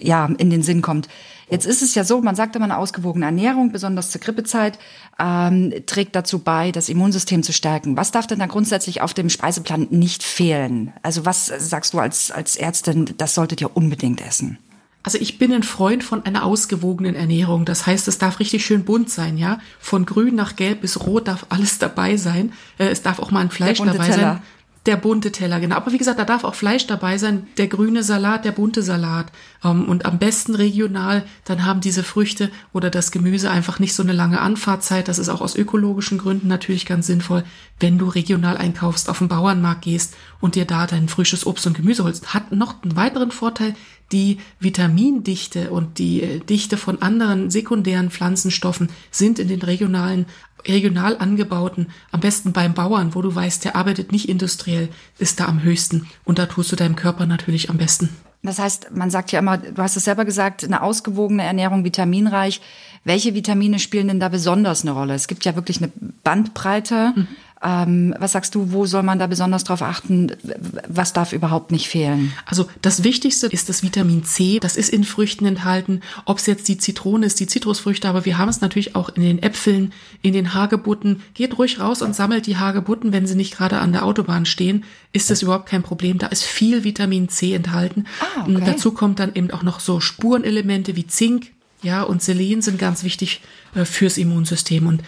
ja 0.00 0.26
in 0.38 0.50
den 0.50 0.62
Sinn 0.62 0.82
kommt. 0.82 1.08
Jetzt 1.50 1.66
ist 1.66 1.82
es 1.82 1.94
ja 1.94 2.04
so, 2.04 2.20
man 2.20 2.34
sagt 2.34 2.56
immer, 2.56 2.66
eine 2.66 2.76
ausgewogene 2.76 3.24
Ernährung, 3.24 3.72
besonders 3.72 4.10
zur 4.10 4.20
Grippezeit, 4.20 4.78
ähm, 5.18 5.72
trägt 5.86 6.14
dazu 6.14 6.40
bei, 6.40 6.72
das 6.72 6.88
Immunsystem 6.88 7.42
zu 7.42 7.52
stärken. 7.52 7.96
Was 7.96 8.10
darf 8.10 8.26
denn 8.26 8.38
da 8.38 8.46
grundsätzlich 8.46 9.00
auf 9.00 9.14
dem 9.14 9.30
Speiseplan 9.30 9.88
nicht 9.90 10.22
fehlen? 10.22 10.92
Also 11.02 11.24
was 11.24 11.46
sagst 11.46 11.94
du 11.94 12.00
als, 12.00 12.30
als 12.30 12.56
Ärztin, 12.56 13.14
das 13.16 13.34
solltet 13.34 13.60
ihr 13.60 13.74
unbedingt 13.76 14.20
essen? 14.20 14.58
Also 15.04 15.16
ich 15.18 15.38
bin 15.38 15.54
ein 15.54 15.62
Freund 15.62 16.04
von 16.04 16.26
einer 16.26 16.44
ausgewogenen 16.44 17.14
Ernährung. 17.14 17.64
Das 17.64 17.86
heißt, 17.86 18.08
es 18.08 18.18
darf 18.18 18.40
richtig 18.40 18.66
schön 18.66 18.84
bunt 18.84 19.08
sein, 19.08 19.38
ja. 19.38 19.58
Von 19.80 20.04
grün 20.04 20.34
nach 20.34 20.54
gelb 20.54 20.82
bis 20.82 21.00
rot 21.06 21.28
darf 21.28 21.46
alles 21.48 21.78
dabei 21.78 22.18
sein. 22.18 22.52
Äh, 22.78 22.88
es 22.88 23.00
darf 23.00 23.20
auch 23.20 23.30
mal 23.30 23.40
ein 23.40 23.50
Fleisch 23.50 23.78
dabei 23.78 24.06
Teller. 24.08 24.16
sein. 24.16 24.42
Der 24.88 24.96
bunte 24.96 25.30
Teller, 25.32 25.60
genau. 25.60 25.76
Aber 25.76 25.92
wie 25.92 25.98
gesagt, 25.98 26.18
da 26.18 26.24
darf 26.24 26.44
auch 26.44 26.54
Fleisch 26.54 26.86
dabei 26.86 27.18
sein. 27.18 27.46
Der 27.58 27.66
grüne 27.68 28.02
Salat, 28.02 28.46
der 28.46 28.52
bunte 28.52 28.82
Salat. 28.82 29.30
Ähm, 29.62 29.86
und 29.86 30.06
am 30.06 30.18
besten 30.18 30.54
regional, 30.54 31.24
dann 31.44 31.66
haben 31.66 31.82
diese 31.82 32.02
Früchte 32.02 32.50
oder 32.72 32.88
das 32.88 33.10
Gemüse 33.10 33.50
einfach 33.50 33.80
nicht 33.80 33.92
so 33.92 34.02
eine 34.02 34.14
lange 34.14 34.40
Anfahrtzeit. 34.40 35.06
Das 35.06 35.18
ist 35.18 35.28
auch 35.28 35.42
aus 35.42 35.56
ökologischen 35.56 36.16
Gründen 36.16 36.48
natürlich 36.48 36.86
ganz 36.86 37.06
sinnvoll. 37.06 37.44
Wenn 37.78 37.98
du 37.98 38.08
regional 38.08 38.56
einkaufst, 38.56 39.10
auf 39.10 39.18
den 39.18 39.28
Bauernmarkt 39.28 39.82
gehst 39.82 40.16
und 40.40 40.54
dir 40.54 40.64
da 40.64 40.86
dein 40.86 41.10
frisches 41.10 41.46
Obst 41.46 41.66
und 41.66 41.76
Gemüse 41.76 42.04
holst, 42.04 42.32
hat 42.32 42.50
noch 42.52 42.82
einen 42.82 42.96
weiteren 42.96 43.30
Vorteil. 43.30 43.74
Die 44.10 44.38
Vitamindichte 44.58 45.70
und 45.70 45.98
die 45.98 46.22
äh, 46.22 46.38
Dichte 46.40 46.78
von 46.78 47.02
anderen 47.02 47.50
sekundären 47.50 48.10
Pflanzenstoffen 48.10 48.88
sind 49.10 49.38
in 49.38 49.48
den 49.48 49.60
regionalen 49.60 50.24
regional 50.66 51.16
angebauten, 51.18 51.88
am 52.10 52.20
besten 52.20 52.52
beim 52.52 52.74
Bauern, 52.74 53.14
wo 53.14 53.22
du 53.22 53.34
weißt, 53.34 53.64
der 53.64 53.76
arbeitet 53.76 54.12
nicht 54.12 54.28
industriell, 54.28 54.88
ist 55.18 55.40
da 55.40 55.46
am 55.46 55.62
höchsten. 55.62 56.06
Und 56.24 56.38
da 56.38 56.46
tust 56.46 56.72
du 56.72 56.76
deinem 56.76 56.96
Körper 56.96 57.26
natürlich 57.26 57.70
am 57.70 57.78
besten. 57.78 58.10
Das 58.42 58.58
heißt, 58.58 58.92
man 58.94 59.10
sagt 59.10 59.32
ja 59.32 59.40
immer, 59.40 59.58
du 59.58 59.82
hast 59.82 59.96
es 59.96 60.04
selber 60.04 60.24
gesagt, 60.24 60.62
eine 60.64 60.82
ausgewogene 60.82 61.42
Ernährung, 61.42 61.84
vitaminreich. 61.84 62.60
Welche 63.04 63.34
Vitamine 63.34 63.78
spielen 63.78 64.08
denn 64.08 64.20
da 64.20 64.28
besonders 64.28 64.82
eine 64.82 64.92
Rolle? 64.92 65.14
Es 65.14 65.26
gibt 65.26 65.44
ja 65.44 65.56
wirklich 65.56 65.78
eine 65.78 65.90
Bandbreite. 66.22 67.12
Mhm. 67.16 67.28
Ähm, 67.62 68.14
was 68.18 68.32
sagst 68.32 68.54
du, 68.54 68.70
wo 68.72 68.86
soll 68.86 69.02
man 69.02 69.18
da 69.18 69.26
besonders 69.26 69.64
drauf 69.64 69.82
achten? 69.82 70.32
Was 70.86 71.12
darf 71.12 71.32
überhaupt 71.32 71.72
nicht 71.72 71.88
fehlen? 71.88 72.32
Also 72.46 72.68
das 72.82 73.02
Wichtigste 73.02 73.48
ist 73.48 73.68
das 73.68 73.82
Vitamin 73.82 74.24
C. 74.24 74.58
Das 74.60 74.76
ist 74.76 74.90
in 74.90 75.04
Früchten 75.04 75.44
enthalten. 75.44 76.00
Ob 76.24 76.38
es 76.38 76.46
jetzt 76.46 76.68
die 76.68 76.78
Zitrone 76.78 77.26
ist, 77.26 77.40
die 77.40 77.46
Zitrusfrüchte, 77.46 78.08
aber 78.08 78.24
wir 78.24 78.38
haben 78.38 78.48
es 78.48 78.60
natürlich 78.60 78.94
auch 78.94 79.08
in 79.08 79.22
den 79.22 79.42
Äpfeln, 79.42 79.92
in 80.22 80.32
den 80.32 80.54
Hagebutten. 80.54 81.22
Geht 81.34 81.58
ruhig 81.58 81.80
raus 81.80 82.02
und 82.02 82.14
sammelt 82.14 82.46
die 82.46 82.58
Hagebutten, 82.58 83.12
wenn 83.12 83.26
sie 83.26 83.34
nicht 83.34 83.56
gerade 83.56 83.78
an 83.78 83.92
der 83.92 84.04
Autobahn 84.04 84.46
stehen. 84.46 84.84
Ist 85.12 85.30
das 85.30 85.42
überhaupt 85.42 85.68
kein 85.68 85.82
Problem. 85.82 86.18
Da 86.18 86.28
ist 86.28 86.44
viel 86.44 86.84
Vitamin 86.84 87.28
C 87.28 87.54
enthalten. 87.54 88.04
Ah, 88.20 88.42
okay. 88.42 88.54
Und 88.54 88.66
dazu 88.66 88.92
kommt 88.92 89.18
dann 89.18 89.34
eben 89.34 89.50
auch 89.50 89.62
noch 89.64 89.80
so 89.80 90.00
Spurenelemente 90.00 90.94
wie 90.94 91.06
Zink, 91.06 91.52
ja, 91.82 92.02
und 92.02 92.22
Selen 92.22 92.62
sind 92.62 92.78
ganz 92.78 93.04
wichtig 93.04 93.40
äh, 93.74 93.84
fürs 93.84 94.18
Immunsystem. 94.18 94.86
Und 94.86 95.02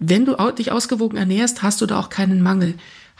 wenn 0.00 0.24
du 0.24 0.34
dich 0.52 0.72
ausgewogen 0.72 1.18
ernährst, 1.18 1.62
hast 1.62 1.80
du 1.80 1.86
da 1.86 2.00
auch 2.00 2.08
keinen 2.08 2.42
Mangel. 2.42 2.74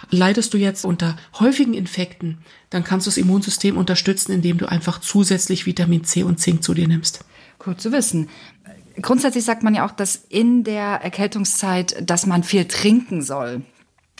Leidest 0.08 0.54
du 0.54 0.58
jetzt 0.58 0.84
unter 0.86 1.16
häufigen 1.38 1.74
Infekten, 1.74 2.38
dann 2.70 2.84
kannst 2.84 3.06
du 3.06 3.10
das 3.10 3.18
Immunsystem 3.18 3.76
unterstützen, 3.76 4.32
indem 4.32 4.56
du 4.56 4.66
einfach 4.66 4.98
zusätzlich 4.98 5.66
Vitamin 5.66 6.04
C 6.04 6.22
und 6.22 6.40
Zink 6.40 6.64
zu 6.64 6.72
dir 6.72 6.88
nimmst. 6.88 7.24
Cool 7.64 7.76
zu 7.76 7.92
wissen. 7.92 8.30
Grundsätzlich 9.02 9.44
sagt 9.44 9.62
man 9.62 9.74
ja 9.74 9.86
auch, 9.86 9.92
dass 9.92 10.16
in 10.16 10.64
der 10.64 11.02
Erkältungszeit, 11.02 11.96
dass 12.08 12.24
man 12.24 12.42
viel 12.42 12.64
trinken 12.64 13.22
soll. 13.22 13.62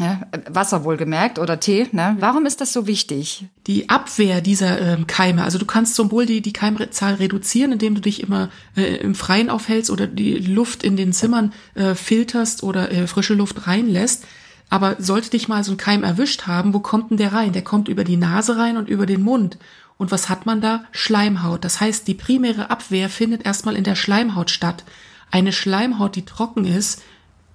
Ja, 0.00 0.23
Wasser 0.49 0.85
wohlgemerkt 0.85 1.38
oder 1.38 1.61
Tee. 1.61 1.87
Ne? 1.93 2.17
Warum 2.19 2.47
ist 2.47 2.61
das 2.62 2.73
so 2.73 2.87
wichtig? 2.87 3.44
Die 3.67 3.91
Abwehr 3.91 4.41
dieser 4.41 4.81
ähm, 4.81 5.06
Keime. 5.06 5.44
Also 5.44 5.58
du 5.58 5.67
kannst 5.67 5.94
sowohl 5.94 6.25
die, 6.25 6.41
die 6.41 6.55
Keimzahl 6.55 7.14
reduzieren, 7.14 7.73
indem 7.73 7.94
du 7.94 8.00
dich 8.00 8.23
immer 8.23 8.49
äh, 8.76 8.97
im 8.97 9.14
Freien 9.14 9.50
aufhältst 9.50 9.91
oder 9.91 10.06
die 10.06 10.38
Luft 10.38 10.82
in 10.82 10.97
den 10.97 11.12
Zimmern 11.12 11.52
äh, 11.75 11.94
filterst 11.94 12.62
oder 12.62 12.91
äh, 12.91 13.06
frische 13.06 13.35
Luft 13.35 13.67
reinlässt. 13.67 14.25
Aber 14.70 14.97
sollte 14.99 15.31
dich 15.31 15.49
mal 15.49 15.64
so 15.64 15.73
ein 15.73 15.76
Keim 15.76 16.02
erwischt 16.02 16.47
haben, 16.47 16.73
wo 16.73 16.81
kommt 16.81 17.11
denn 17.11 17.19
der 17.19 17.32
rein? 17.32 17.52
Der 17.52 17.62
kommt 17.62 17.88
über 17.88 18.05
die 18.05 18.17
Nase 18.17 18.56
rein 18.56 18.79
und 18.79 18.88
über 18.88 19.05
den 19.05 19.23
Mund. 19.23 19.58
Und 19.99 20.11
was 20.11 20.31
hat 20.31 20.47
man 20.47 20.62
da? 20.62 20.85
Schleimhaut. 20.93 21.62
Das 21.62 21.81
heißt, 21.81 22.08
die 22.08 22.14
primäre 22.14 22.70
Abwehr 22.70 23.11
findet 23.11 23.44
erstmal 23.44 23.76
in 23.76 23.85
der 23.85 23.97
Schleimhaut 23.97 24.50
statt. 24.50 24.85
Eine 25.31 25.52
Schleimhaut, 25.52 26.17
die 26.17 26.25
trocken 26.25 26.64
ist, 26.64 27.02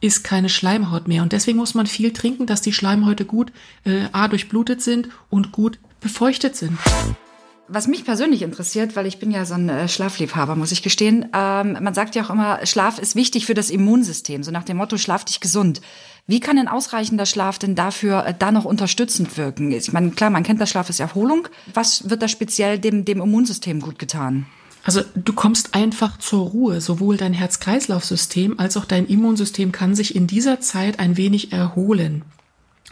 ist 0.06 0.24
keine 0.24 0.50
Schleimhaut 0.50 1.07
mehr. 1.07 1.24
Und 1.24 1.31
deswegen 1.31 1.57
muss 1.57 1.74
man 1.74 1.88
viel 1.88 2.13
trinken, 2.13 2.46
dass 2.46 2.62
die 2.62 2.74
Schleimhäute 2.74 3.25
gut 3.25 3.52
äh, 3.86 4.06
A 4.12 4.28
durchblutet 4.28 4.81
sind 4.81 5.10
und 5.30 5.52
gut 5.52 5.80
befeuchtet 6.00 6.56
sind. 6.56 6.78
Was 7.68 7.88
mich 7.88 8.06
persönlich 8.06 8.44
interessiert, 8.44 8.96
weil 8.96 9.07
ich 9.07 9.18
bin 9.18 9.31
ja 9.31 9.44
so 9.44 9.56
ein 9.56 9.69
äh, 9.69 9.88
Schlafliebhaber, 9.88 10.56
muss 10.56 10.72
ich 10.72 10.84
gestehen. 10.84 11.25
Ähm, 11.34 11.78
man 11.81 11.96
sagt 11.96 12.13
ja 12.13 12.24
auch 12.24 12.30
immer, 12.30 12.63
Schlaf 12.63 13.00
ist 13.00 13.16
wichtig 13.16 13.48
für 13.48 13.56
das 13.56 13.72
Immunsystem. 13.72 14.44
So 14.44 14.52
nach 14.52 14.63
dem 14.63 14.78
Motto, 14.78 14.98
schlaf 14.98 15.25
dich 15.25 15.40
gesund. 15.40 15.81
Wie 16.28 16.40
kann 16.40 16.60
ein 16.60 16.68
ausreichender 16.68 17.25
Schlaf 17.25 17.58
denn 17.58 17.74
dafür 17.74 18.28
äh, 18.28 18.34
da 18.38 18.51
noch 18.51 18.66
unterstützend 18.66 19.36
wirken? 19.38 19.72
Ich 19.72 19.92
meine, 19.92 20.12
klar, 20.12 20.30
man 20.30 20.44
kennt, 20.44 20.62
das 20.62 20.69
Schlaf 20.69 20.92
ist 20.92 21.00
Erholung. 21.00 21.48
Was 21.74 22.08
wird 22.08 22.22
da 22.22 22.28
speziell 22.28 22.78
dem, 22.78 23.04
dem 23.04 23.19
Immunsystem 23.19 23.81
gut 23.81 23.98
getan? 23.98 24.46
Also 24.86 25.02
du 25.16 25.34
kommst 25.34 25.74
einfach 25.74 26.18
zur 26.20 26.48
Ruhe. 26.48 26.80
Sowohl 26.80 27.18
dein 27.18 27.34
Herz-Kreislauf-System 27.34 28.60
als 28.60 28.78
auch 28.78 28.86
dein 28.86 29.08
Immunsystem 29.08 29.72
kann 29.72 29.96
sich 29.96 30.16
in 30.16 30.28
dieser 30.28 30.62
Zeit 30.62 31.00
ein 31.00 31.18
wenig 31.18 31.52
erholen. 31.52 32.24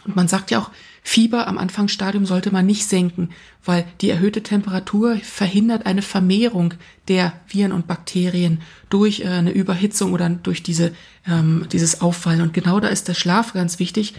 Und 0.04 0.16
man 0.16 0.28
sagt 0.28 0.50
ja 0.50 0.58
auch, 0.58 0.70
Fieber 1.06 1.46
am 1.46 1.56
Anfangsstadium 1.56 2.26
sollte 2.26 2.50
man 2.50 2.66
nicht 2.66 2.88
senken, 2.88 3.30
weil 3.64 3.86
die 4.00 4.10
erhöhte 4.10 4.42
Temperatur 4.42 5.18
verhindert 5.22 5.86
eine 5.86 6.02
Vermehrung 6.02 6.74
der 7.08 7.34
Viren 7.46 7.72
und 7.72 7.86
Bakterien 7.86 8.60
durch 8.90 9.20
äh, 9.20 9.28
eine 9.28 9.52
Überhitzung 9.52 10.12
oder 10.12 10.28
durch 10.30 10.62
diese, 10.62 10.92
ähm, 11.26 11.66
dieses 11.70 12.00
Auffallen. 12.00 12.40
Und 12.40 12.54
genau 12.54 12.80
da 12.80 12.88
ist 12.88 13.06
der 13.06 13.14
Schlaf 13.14 13.52
ganz 13.52 13.78
wichtig, 13.78 14.14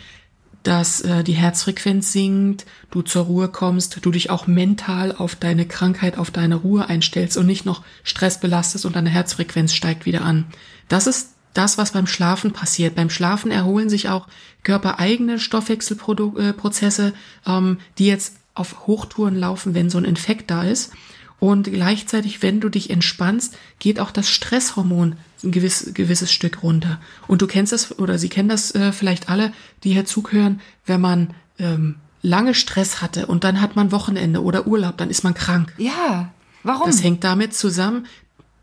dass 0.65 1.01
äh, 1.01 1.23
die 1.23 1.33
Herzfrequenz 1.33 2.11
sinkt, 2.11 2.65
du 2.89 3.03
zur 3.03 3.25
Ruhe 3.25 3.49
kommst, 3.49 4.03
du 4.03 4.11
dich 4.11 4.31
auch 4.31 4.47
mental 4.47 5.13
auf 5.15 5.35
deine 5.35 5.67
Krankheit, 5.67 6.17
auf 6.17 6.31
deine 6.31 6.55
Ruhe 6.55 6.89
einstellst 6.89 7.37
und 7.37 7.45
nicht 7.45 7.65
noch 7.65 7.83
Stress 8.03 8.39
belastest 8.39 8.85
und 8.85 8.95
deine 8.95 9.11
Herzfrequenz 9.11 9.73
steigt 9.73 10.07
wieder 10.07 10.23
an. 10.23 10.45
Das 10.87 11.05
ist 11.05 11.29
das, 11.53 11.77
was 11.77 11.91
beim 11.91 12.07
Schlafen 12.07 12.51
passiert. 12.51 12.95
Beim 12.95 13.11
Schlafen 13.11 13.51
erholen 13.51 13.89
sich 13.89 14.09
auch 14.09 14.27
körpereigene 14.63 15.37
Stoffwechselprozesse, 15.37 17.13
ähm, 17.45 17.77
die 17.99 18.07
jetzt 18.07 18.37
auf 18.55 18.87
Hochtouren 18.87 19.35
laufen, 19.35 19.75
wenn 19.75 19.91
so 19.91 19.99
ein 19.99 20.05
Infekt 20.05 20.49
da 20.49 20.63
ist. 20.63 20.93
Und 21.39 21.65
gleichzeitig, 21.65 22.41
wenn 22.41 22.59
du 22.59 22.69
dich 22.69 22.89
entspannst, 22.89 23.55
geht 23.77 23.99
auch 23.99 24.09
das 24.09 24.29
Stresshormon 24.29 25.15
ein 25.43 25.51
gewiss, 25.51 25.91
gewisses 25.93 26.31
Stück 26.31 26.63
runter. 26.63 26.99
Und 27.27 27.41
du 27.41 27.47
kennst 27.47 27.71
das, 27.71 27.97
oder 27.99 28.17
Sie 28.17 28.29
kennen 28.29 28.49
das 28.49 28.73
äh, 28.73 28.91
vielleicht 28.91 29.29
alle, 29.29 29.53
die 29.83 29.93
hier 29.93 30.05
zuhören, 30.05 30.61
wenn 30.85 31.01
man 31.01 31.33
ähm, 31.59 31.95
lange 32.21 32.53
Stress 32.53 33.01
hatte 33.01 33.27
und 33.27 33.43
dann 33.43 33.61
hat 33.61 33.75
man 33.75 33.91
Wochenende 33.91 34.41
oder 34.43 34.67
Urlaub, 34.67 34.97
dann 34.97 35.09
ist 35.09 35.23
man 35.23 35.33
krank. 35.33 35.73
Ja, 35.77 36.33
warum? 36.63 36.87
Das 36.87 37.03
hängt 37.03 37.23
damit 37.23 37.53
zusammen, 37.53 38.07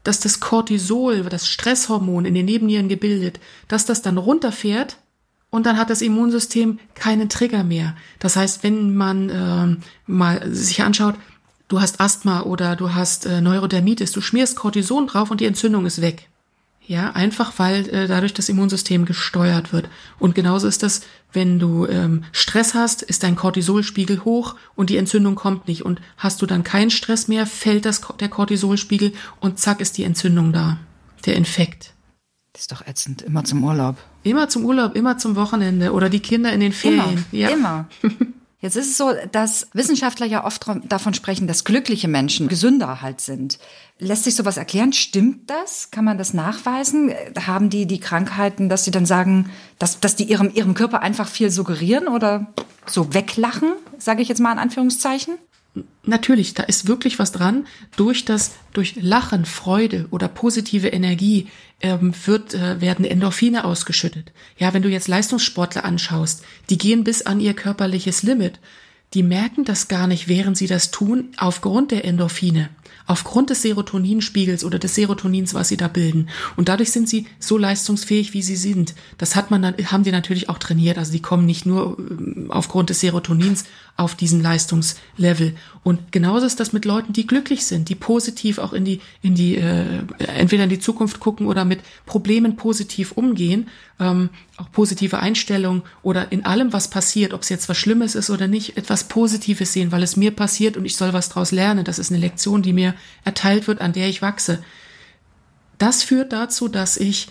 dass 0.02 0.20
das 0.20 0.40
Cortisol, 0.40 1.22
das 1.22 1.46
Stresshormon 1.46 2.24
in 2.24 2.34
den 2.34 2.46
Nebennieren 2.46 2.88
gebildet, 2.88 3.38
dass 3.68 3.86
das 3.86 4.02
dann 4.02 4.18
runterfährt 4.18 4.96
und 5.50 5.66
dann 5.66 5.78
hat 5.78 5.90
das 5.90 6.02
Immunsystem 6.02 6.80
keinen 6.94 7.28
Trigger 7.28 7.62
mehr. 7.62 7.94
Das 8.18 8.36
heißt, 8.36 8.64
wenn 8.64 8.96
man 8.96 9.28
äh, 9.30 9.76
mal 10.06 10.52
sich 10.52 10.82
anschaut, 10.82 11.14
du 11.68 11.80
hast 11.80 12.00
Asthma 12.00 12.42
oder 12.42 12.74
du 12.74 12.94
hast 12.94 13.26
äh, 13.26 13.40
Neurodermitis, 13.40 14.12
du 14.12 14.20
schmierst 14.20 14.56
Cortison 14.56 15.06
drauf 15.06 15.30
und 15.30 15.40
die 15.40 15.46
Entzündung 15.46 15.86
ist 15.86 16.00
weg. 16.00 16.28
Ja, 16.86 17.12
einfach 17.12 17.58
weil 17.58 17.88
äh, 17.88 18.08
dadurch 18.08 18.34
das 18.34 18.48
Immunsystem 18.48 19.04
gesteuert 19.04 19.72
wird. 19.72 19.88
Und 20.18 20.34
genauso 20.34 20.66
ist 20.66 20.82
das, 20.82 21.02
wenn 21.32 21.58
du 21.58 21.86
ähm, 21.86 22.24
Stress 22.32 22.74
hast, 22.74 23.02
ist 23.02 23.22
dein 23.22 23.36
Cortisolspiegel 23.36 24.24
hoch 24.24 24.56
und 24.74 24.90
die 24.90 24.96
Entzündung 24.96 25.36
kommt 25.36 25.68
nicht. 25.68 25.84
Und 25.84 26.00
hast 26.16 26.42
du 26.42 26.46
dann 26.46 26.64
keinen 26.64 26.90
Stress 26.90 27.28
mehr, 27.28 27.46
fällt 27.46 27.84
das, 27.84 28.02
der 28.18 28.28
Cortisolspiegel 28.28 29.12
und 29.40 29.58
zack 29.58 29.80
ist 29.80 29.96
die 29.96 30.04
Entzündung 30.04 30.52
da, 30.52 30.78
der 31.24 31.36
Infekt. 31.36 31.94
Das 32.52 32.62
ist 32.62 32.72
doch 32.72 32.86
ätzend, 32.86 33.22
immer 33.22 33.44
zum 33.44 33.64
Urlaub. 33.64 33.96
Immer 34.24 34.48
zum 34.48 34.66
Urlaub, 34.66 34.94
immer 34.94 35.16
zum 35.16 35.36
Wochenende 35.36 35.92
oder 35.92 36.10
die 36.10 36.20
Kinder 36.20 36.52
in 36.52 36.60
den 36.60 36.72
Ferien. 36.72 37.24
Immer, 37.32 37.38
ja. 37.38 37.48
immer. 37.48 37.88
Jetzt 38.62 38.76
ist 38.76 38.90
es 38.90 38.96
so, 38.96 39.12
dass 39.32 39.66
Wissenschaftler 39.72 40.24
ja 40.24 40.44
oft 40.44 40.64
davon 40.84 41.14
sprechen, 41.14 41.48
dass 41.48 41.64
glückliche 41.64 42.06
Menschen 42.06 42.46
gesünder 42.46 43.02
halt 43.02 43.20
sind. 43.20 43.58
Lässt 43.98 44.22
sich 44.22 44.36
sowas 44.36 44.56
erklären? 44.56 44.92
Stimmt 44.92 45.50
das? 45.50 45.90
Kann 45.90 46.04
man 46.04 46.16
das 46.16 46.32
nachweisen? 46.32 47.12
Haben 47.44 47.70
die 47.70 47.86
die 47.86 47.98
Krankheiten, 47.98 48.68
dass 48.68 48.84
sie 48.84 48.92
dann 48.92 49.04
sagen, 49.04 49.50
dass, 49.80 49.98
dass 49.98 50.14
die 50.14 50.30
ihrem, 50.30 50.48
ihrem 50.54 50.74
Körper 50.74 51.02
einfach 51.02 51.26
viel 51.26 51.50
suggerieren 51.50 52.06
oder 52.06 52.54
so 52.86 53.12
weglachen, 53.12 53.72
sage 53.98 54.22
ich 54.22 54.28
jetzt 54.28 54.40
mal 54.40 54.52
in 54.52 54.60
Anführungszeichen? 54.60 55.34
Natürlich, 56.04 56.52
da 56.52 56.64
ist 56.64 56.86
wirklich 56.86 57.18
was 57.18 57.32
dran. 57.32 57.66
Durch 57.96 58.24
das, 58.24 58.52
durch 58.72 58.96
Lachen, 59.00 59.46
Freude 59.46 60.06
oder 60.10 60.28
positive 60.28 60.88
Energie 60.88 61.48
ähm, 61.80 62.12
wird, 62.26 62.54
äh, 62.54 62.80
werden 62.80 63.04
Endorphine 63.04 63.64
ausgeschüttet. 63.64 64.32
Ja, 64.58 64.74
wenn 64.74 64.82
du 64.82 64.90
jetzt 64.90 65.08
Leistungssportler 65.08 65.84
anschaust, 65.84 66.44
die 66.68 66.76
gehen 66.76 67.04
bis 67.04 67.22
an 67.22 67.40
ihr 67.40 67.54
körperliches 67.54 68.22
Limit. 68.22 68.58
Die 69.14 69.22
merken 69.22 69.64
das 69.64 69.88
gar 69.88 70.06
nicht, 70.06 70.28
während 70.28 70.56
sie 70.56 70.66
das 70.66 70.90
tun, 70.90 71.28
aufgrund 71.38 71.90
der 71.90 72.04
Endorphine 72.04 72.70
aufgrund 73.06 73.50
des 73.50 73.62
Serotoninspiegels 73.62 74.64
oder 74.64 74.78
des 74.78 74.94
Serotonins, 74.94 75.54
was 75.54 75.68
sie 75.68 75.76
da 75.76 75.88
bilden. 75.88 76.28
Und 76.56 76.68
dadurch 76.68 76.90
sind 76.90 77.08
sie 77.08 77.26
so 77.38 77.58
leistungsfähig, 77.58 78.32
wie 78.34 78.42
sie 78.42 78.56
sind. 78.56 78.94
Das 79.18 79.36
hat 79.36 79.50
man 79.50 79.62
dann, 79.62 79.74
haben 79.90 80.04
die 80.04 80.12
natürlich 80.12 80.48
auch 80.48 80.58
trainiert. 80.58 80.98
Also 80.98 81.12
die 81.12 81.22
kommen 81.22 81.46
nicht 81.46 81.66
nur 81.66 81.98
ähm, 81.98 82.46
aufgrund 82.50 82.90
des 82.90 83.00
Serotonins 83.00 83.64
auf 83.96 84.14
diesen 84.14 84.42
Leistungslevel. 84.42 85.54
Und 85.82 86.12
genauso 86.12 86.46
ist 86.46 86.60
das 86.60 86.72
mit 86.72 86.84
Leuten, 86.84 87.12
die 87.12 87.26
glücklich 87.26 87.66
sind, 87.66 87.88
die 87.88 87.94
positiv 87.94 88.58
auch 88.58 88.72
in 88.72 88.84
die, 88.84 89.00
in 89.20 89.34
die, 89.34 89.56
äh, 89.56 90.04
entweder 90.18 90.64
in 90.64 90.70
die 90.70 90.78
Zukunft 90.78 91.20
gucken 91.20 91.46
oder 91.46 91.64
mit 91.64 91.80
Problemen 92.06 92.56
positiv 92.56 93.12
umgehen, 93.12 93.68
ähm, 94.00 94.30
auch 94.56 94.70
positive 94.72 95.18
Einstellung 95.18 95.82
oder 96.02 96.32
in 96.32 96.44
allem, 96.44 96.72
was 96.72 96.88
passiert, 96.88 97.34
ob 97.34 97.42
es 97.42 97.48
jetzt 97.48 97.68
was 97.68 97.76
Schlimmes 97.76 98.14
ist 98.14 98.30
oder 98.30 98.48
nicht, 98.48 98.76
etwas 98.76 99.04
Positives 99.04 99.72
sehen, 99.72 99.92
weil 99.92 100.02
es 100.02 100.16
mir 100.16 100.30
passiert 100.30 100.76
und 100.76 100.84
ich 100.84 100.96
soll 100.96 101.12
was 101.12 101.28
draus 101.28 101.52
lernen. 101.52 101.84
Das 101.84 101.98
ist 101.98 102.10
eine 102.10 102.20
Lektion, 102.20 102.62
die 102.62 102.72
mir 102.72 102.94
erteilt 103.24 103.68
wird, 103.68 103.80
an 103.80 103.92
der 103.92 104.08
ich 104.08 104.22
wachse. 104.22 104.62
Das 105.78 106.02
führt 106.02 106.32
dazu, 106.32 106.68
dass 106.68 106.96
ich 106.96 107.28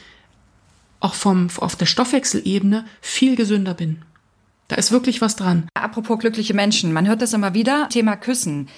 auch 1.00 1.16
vom, 1.16 1.48
auf 1.58 1.76
der 1.76 1.88
Stoffwechselebene 1.88 2.86
viel 3.02 3.36
gesünder 3.36 3.74
bin. 3.74 4.04
Da 4.72 4.78
ist 4.78 4.94
wirklich 4.94 5.20
was 5.20 5.36
dran. 5.36 5.68
Apropos 5.74 6.18
glückliche 6.18 6.54
Menschen, 6.54 6.94
man 6.94 7.06
hört 7.06 7.22
das 7.22 7.34
immer 7.34 7.54
wieder, 7.54 7.90
Thema 7.90 8.16
Küssen. 8.16 8.70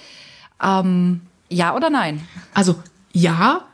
Ähm, 0.60 1.20
ja 1.48 1.76
oder 1.76 1.88
nein? 1.88 2.26
Also 2.52 2.82
ja, 3.12 3.64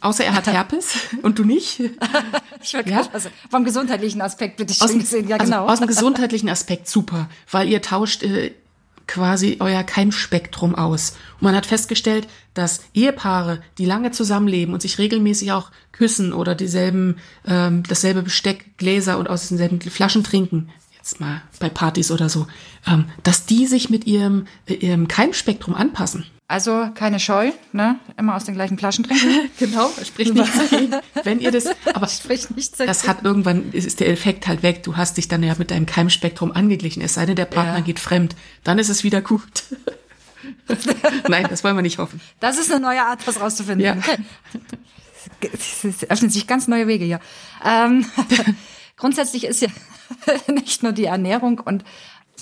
außer 0.00 0.24
er 0.24 0.34
hat 0.34 0.46
Herpes 0.50 0.96
und 1.20 1.38
du 1.38 1.44
nicht. 1.44 1.80
ich 2.62 2.72
ja? 2.72 3.06
also 3.12 3.28
vom 3.50 3.66
gesundheitlichen 3.66 4.22
Aspekt 4.22 4.56
bitte 4.56 4.72
schön 4.72 4.98
gesehen, 4.98 5.28
ja 5.28 5.36
also 5.36 5.52
genau. 5.52 5.68
aus 5.68 5.78
dem 5.78 5.88
gesundheitlichen 5.88 6.48
Aspekt 6.48 6.88
super, 6.88 7.28
weil 7.50 7.68
ihr 7.68 7.82
tauscht 7.82 8.22
äh, 8.22 8.52
quasi 9.06 9.58
euer 9.60 9.82
Keimspektrum 9.82 10.74
aus. 10.74 11.18
Und 11.34 11.42
man 11.42 11.54
hat 11.54 11.66
festgestellt, 11.66 12.28
dass 12.54 12.80
Ehepaare, 12.94 13.60
die 13.76 13.84
lange 13.84 14.10
zusammenleben 14.10 14.72
und 14.72 14.80
sich 14.80 14.96
regelmäßig 14.96 15.52
auch 15.52 15.70
küssen 15.92 16.32
oder 16.32 16.54
dieselben, 16.54 17.18
ähm, 17.46 17.82
dasselbe 17.86 18.22
Besteck, 18.22 18.78
Gläser 18.78 19.18
und 19.18 19.28
aus 19.28 19.48
denselben 19.48 19.82
Flaschen 19.82 20.24
trinken, 20.24 20.70
jetzt 21.06 21.20
mal 21.20 21.40
bei 21.60 21.68
Partys 21.68 22.10
oder 22.10 22.28
so, 22.28 22.48
ähm, 22.86 23.04
dass 23.22 23.46
die 23.46 23.66
sich 23.66 23.90
mit 23.90 24.06
ihrem, 24.06 24.46
ihrem 24.66 25.06
Keimspektrum 25.06 25.74
anpassen. 25.74 26.26
Also 26.48 26.90
keine 26.94 27.18
Scheu, 27.18 27.52
ne? 27.72 27.98
Immer 28.16 28.36
aus 28.36 28.44
den 28.44 28.54
gleichen 28.54 28.78
Flaschen 28.78 29.04
trinken. 29.04 29.50
genau, 29.58 29.90
sprich 30.04 30.32
nicht. 30.32 30.52
Wenn 31.24 31.40
ihr 31.40 31.50
das, 31.50 31.66
aber 31.92 32.08
sprich 32.08 32.50
nicht 32.50 32.78
das 32.78 33.06
hat 33.06 33.24
irgendwann, 33.24 33.72
ist 33.72 34.00
der 34.00 34.08
Effekt 34.10 34.46
halt 34.46 34.62
weg. 34.62 34.82
Du 34.82 34.96
hast 34.96 35.16
dich 35.16 35.28
dann 35.28 35.42
ja 35.42 35.54
mit 35.58 35.70
deinem 35.70 35.86
Keimspektrum 35.86 36.52
angeglichen. 36.52 37.02
Es 37.02 37.14
sei 37.14 37.26
denn, 37.26 37.36
der 37.36 37.46
Partner 37.46 37.78
ja. 37.78 37.80
geht 37.80 37.98
fremd. 37.98 38.36
Dann 38.64 38.78
ist 38.78 38.88
es 38.88 39.02
wieder 39.02 39.22
gut. 39.22 39.64
Nein, 41.28 41.46
das 41.48 41.64
wollen 41.64 41.76
wir 41.76 41.82
nicht 41.82 41.98
hoffen. 41.98 42.20
Das 42.38 42.58
ist 42.58 42.70
eine 42.70 42.80
neue 42.80 43.02
Art, 43.02 43.20
das 43.26 43.40
rauszufinden. 43.40 43.84
Ja. 43.84 43.96
Es 45.40 46.08
öffnen 46.08 46.30
sich 46.30 46.46
ganz 46.46 46.68
neue 46.68 46.86
Wege 46.86 47.04
hier. 47.04 47.20
Ähm, 47.64 48.06
grundsätzlich 48.96 49.44
ist 49.44 49.62
ja 49.62 49.68
nicht 50.52 50.82
nur 50.82 50.92
die 50.92 51.04
Ernährung 51.04 51.60
und 51.60 51.84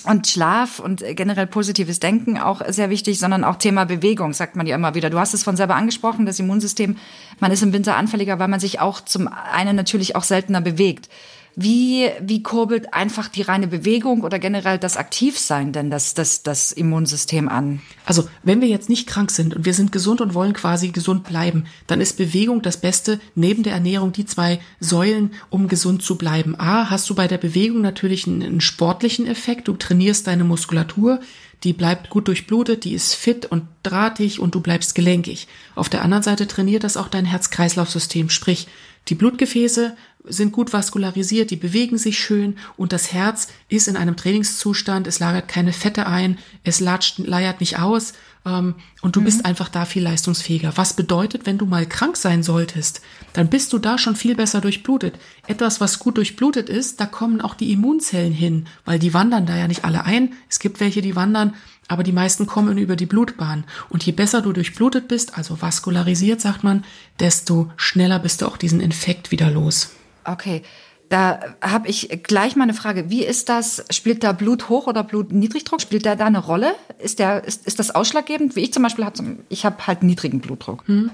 und 0.03 0.27
Schlaf 0.27 0.79
und 0.79 1.03
generell 1.15 1.47
positives 1.47 1.99
Denken 1.99 2.37
auch 2.37 2.61
sehr 2.67 2.89
wichtig, 2.89 3.19
sondern 3.19 3.43
auch 3.43 3.55
Thema 3.55 3.85
Bewegung, 3.85 4.33
sagt 4.33 4.55
man 4.55 4.67
ja 4.67 4.75
immer 4.75 4.93
wieder. 4.93 5.09
Du 5.09 5.19
hast 5.19 5.33
es 5.33 5.43
von 5.43 5.55
selber 5.55 5.75
angesprochen, 5.75 6.25
das 6.25 6.39
Immunsystem, 6.39 6.97
man 7.39 7.51
ist 7.51 7.63
im 7.63 7.73
Winter 7.73 7.95
anfälliger, 7.95 8.37
weil 8.37 8.47
man 8.47 8.59
sich 8.59 8.79
auch 8.79 9.01
zum 9.01 9.27
einen 9.27 9.75
natürlich 9.75 10.15
auch 10.15 10.23
seltener 10.23 10.61
bewegt. 10.61 11.09
Wie, 11.57 12.09
wie 12.19 12.43
kurbelt 12.43 12.93
einfach 12.93 13.29
die 13.29 13.41
reine 13.41 13.67
Bewegung 13.67 14.23
oder 14.23 14.39
generell 14.39 14.77
das 14.77 14.97
Aktivsein 14.97 15.71
denn 15.71 15.89
das, 15.89 16.13
das, 16.13 16.43
das 16.43 16.73
Immunsystem 16.73 17.47
an? 17.47 17.81
Also, 18.05 18.27
wenn 18.43 18.59
wir 18.59 18.67
jetzt 18.67 18.89
nicht 18.89 19.07
krank 19.07 19.31
sind 19.31 19.55
und 19.55 19.63
wir 19.63 19.73
sind 19.73 19.93
gesund 19.93 20.19
und 20.19 20.33
wollen 20.33 20.51
quasi 20.51 20.89
gesund 20.89 21.23
bleiben, 21.23 21.65
dann 21.87 22.01
ist 22.01 22.17
Bewegung 22.17 22.61
das 22.61 22.77
Beste, 22.77 23.21
neben 23.35 23.63
der 23.63 23.71
Ernährung 23.71 24.11
die 24.11 24.25
zwei 24.25 24.59
Säulen, 24.81 25.31
um 25.49 25.69
gesund 25.69 26.01
zu 26.01 26.17
bleiben. 26.17 26.59
A, 26.59 26.89
hast 26.89 27.09
du 27.09 27.15
bei 27.15 27.29
der 27.29 27.37
Bewegung 27.37 27.79
natürlich 27.79 28.27
einen, 28.27 28.43
einen 28.43 28.61
sportlichen 28.61 29.25
Effekt. 29.25 29.69
Du 29.69 29.77
trainierst 29.77 30.27
deine 30.27 30.43
Muskulatur, 30.43 31.21
die 31.63 31.71
bleibt 31.71 32.09
gut 32.09 32.27
durchblutet, 32.27 32.83
die 32.83 32.93
ist 32.93 33.15
fit 33.15 33.45
und 33.45 33.63
drahtig 33.81 34.41
und 34.41 34.55
du 34.55 34.59
bleibst 34.59 34.93
gelenkig. 34.93 35.47
Auf 35.73 35.87
der 35.87 36.01
anderen 36.01 36.23
Seite 36.23 36.47
trainiert 36.47 36.83
das 36.83 36.97
auch 36.97 37.07
dein 37.07 37.25
Herz-Kreislauf-System, 37.25 38.29
sprich, 38.29 38.67
die 39.07 39.15
Blutgefäße 39.15 39.95
sind 40.27 40.51
gut 40.51 40.73
vaskularisiert, 40.73 41.51
die 41.51 41.55
bewegen 41.55 41.97
sich 41.97 42.19
schön 42.19 42.57
und 42.77 42.93
das 42.93 43.11
Herz 43.13 43.47
ist 43.69 43.87
in 43.87 43.97
einem 43.97 44.15
Trainingszustand, 44.15 45.07
es 45.07 45.19
lagert 45.19 45.47
keine 45.47 45.73
Fette 45.73 46.07
ein, 46.07 46.37
es 46.63 46.79
latscht, 46.79 47.19
leiert 47.19 47.59
nicht 47.59 47.79
aus 47.79 48.13
ähm, 48.45 48.75
und 49.01 49.15
du 49.15 49.21
mhm. 49.21 49.25
bist 49.25 49.45
einfach 49.45 49.69
da 49.69 49.85
viel 49.85 50.03
leistungsfähiger. 50.03 50.73
Was 50.75 50.93
bedeutet, 50.93 51.45
wenn 51.45 51.57
du 51.57 51.65
mal 51.65 51.85
krank 51.85 52.15
sein 52.15 52.43
solltest, 52.43 53.01
dann 53.33 53.49
bist 53.49 53.73
du 53.73 53.79
da 53.79 53.97
schon 53.97 54.15
viel 54.15 54.35
besser 54.35 54.61
durchblutet. 54.61 55.15
Etwas, 55.47 55.81
was 55.81 55.99
gut 55.99 56.17
durchblutet 56.17 56.69
ist, 56.69 56.99
da 56.99 57.05
kommen 57.05 57.41
auch 57.41 57.55
die 57.55 57.71
Immunzellen 57.71 58.33
hin, 58.33 58.67
weil 58.85 58.99
die 58.99 59.13
wandern 59.13 59.45
da 59.45 59.57
ja 59.57 59.67
nicht 59.67 59.83
alle 59.83 60.05
ein. 60.05 60.33
Es 60.49 60.59
gibt 60.59 60.79
welche, 60.79 61.01
die 61.01 61.15
wandern, 61.15 61.55
aber 61.87 62.03
die 62.03 62.11
meisten 62.11 62.45
kommen 62.45 62.77
über 62.77 62.95
die 62.95 63.05
Blutbahn. 63.05 63.65
Und 63.89 64.03
je 64.05 64.11
besser 64.11 64.41
du 64.41 64.53
durchblutet 64.53 65.07
bist, 65.07 65.37
also 65.37 65.61
vaskularisiert, 65.61 66.41
sagt 66.41 66.63
man, 66.63 66.83
desto 67.19 67.71
schneller 67.77 68.19
bist 68.19 68.41
du 68.41 68.47
auch 68.47 68.57
diesen 68.57 68.79
Infekt 68.79 69.31
wieder 69.31 69.51
los. 69.51 69.91
Okay. 70.25 70.63
Da 71.09 71.39
habe 71.61 71.87
ich 71.87 72.23
gleich 72.23 72.55
mal 72.55 72.63
eine 72.63 72.73
Frage. 72.73 73.09
Wie 73.09 73.23
ist 73.23 73.49
das? 73.49 73.85
Spielt 73.91 74.23
da 74.23 74.31
Blut 74.31 74.69
hoch 74.69 74.87
oder 74.87 75.03
Blut 75.03 75.31
Niedrigdruck? 75.31 75.81
Spielt 75.81 76.05
der 76.05 76.15
da 76.15 76.25
eine 76.25 76.39
Rolle? 76.39 76.75
Ist 76.97 77.19
der 77.19 77.43
ist, 77.43 77.67
ist 77.67 77.79
das 77.79 77.93
ausschlaggebend? 77.93 78.55
Wie 78.55 78.61
ich 78.61 78.73
zum 78.73 78.83
Beispiel 78.83 79.05
habe, 79.05 79.37
ich 79.49 79.65
habe 79.65 79.85
halt 79.85 80.03
niedrigen 80.03 80.39
Blutdruck. 80.39 80.87
Hm. 80.87 81.11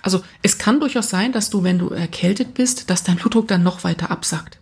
Also 0.00 0.22
es 0.42 0.58
kann 0.58 0.80
durchaus 0.80 1.10
sein, 1.10 1.32
dass 1.32 1.50
du, 1.50 1.62
wenn 1.62 1.78
du 1.78 1.90
erkältet 1.90 2.54
bist, 2.54 2.88
dass 2.88 3.02
dein 3.02 3.16
Blutdruck 3.16 3.48
dann 3.48 3.62
noch 3.62 3.84
weiter 3.84 4.10
absackt. 4.10 4.58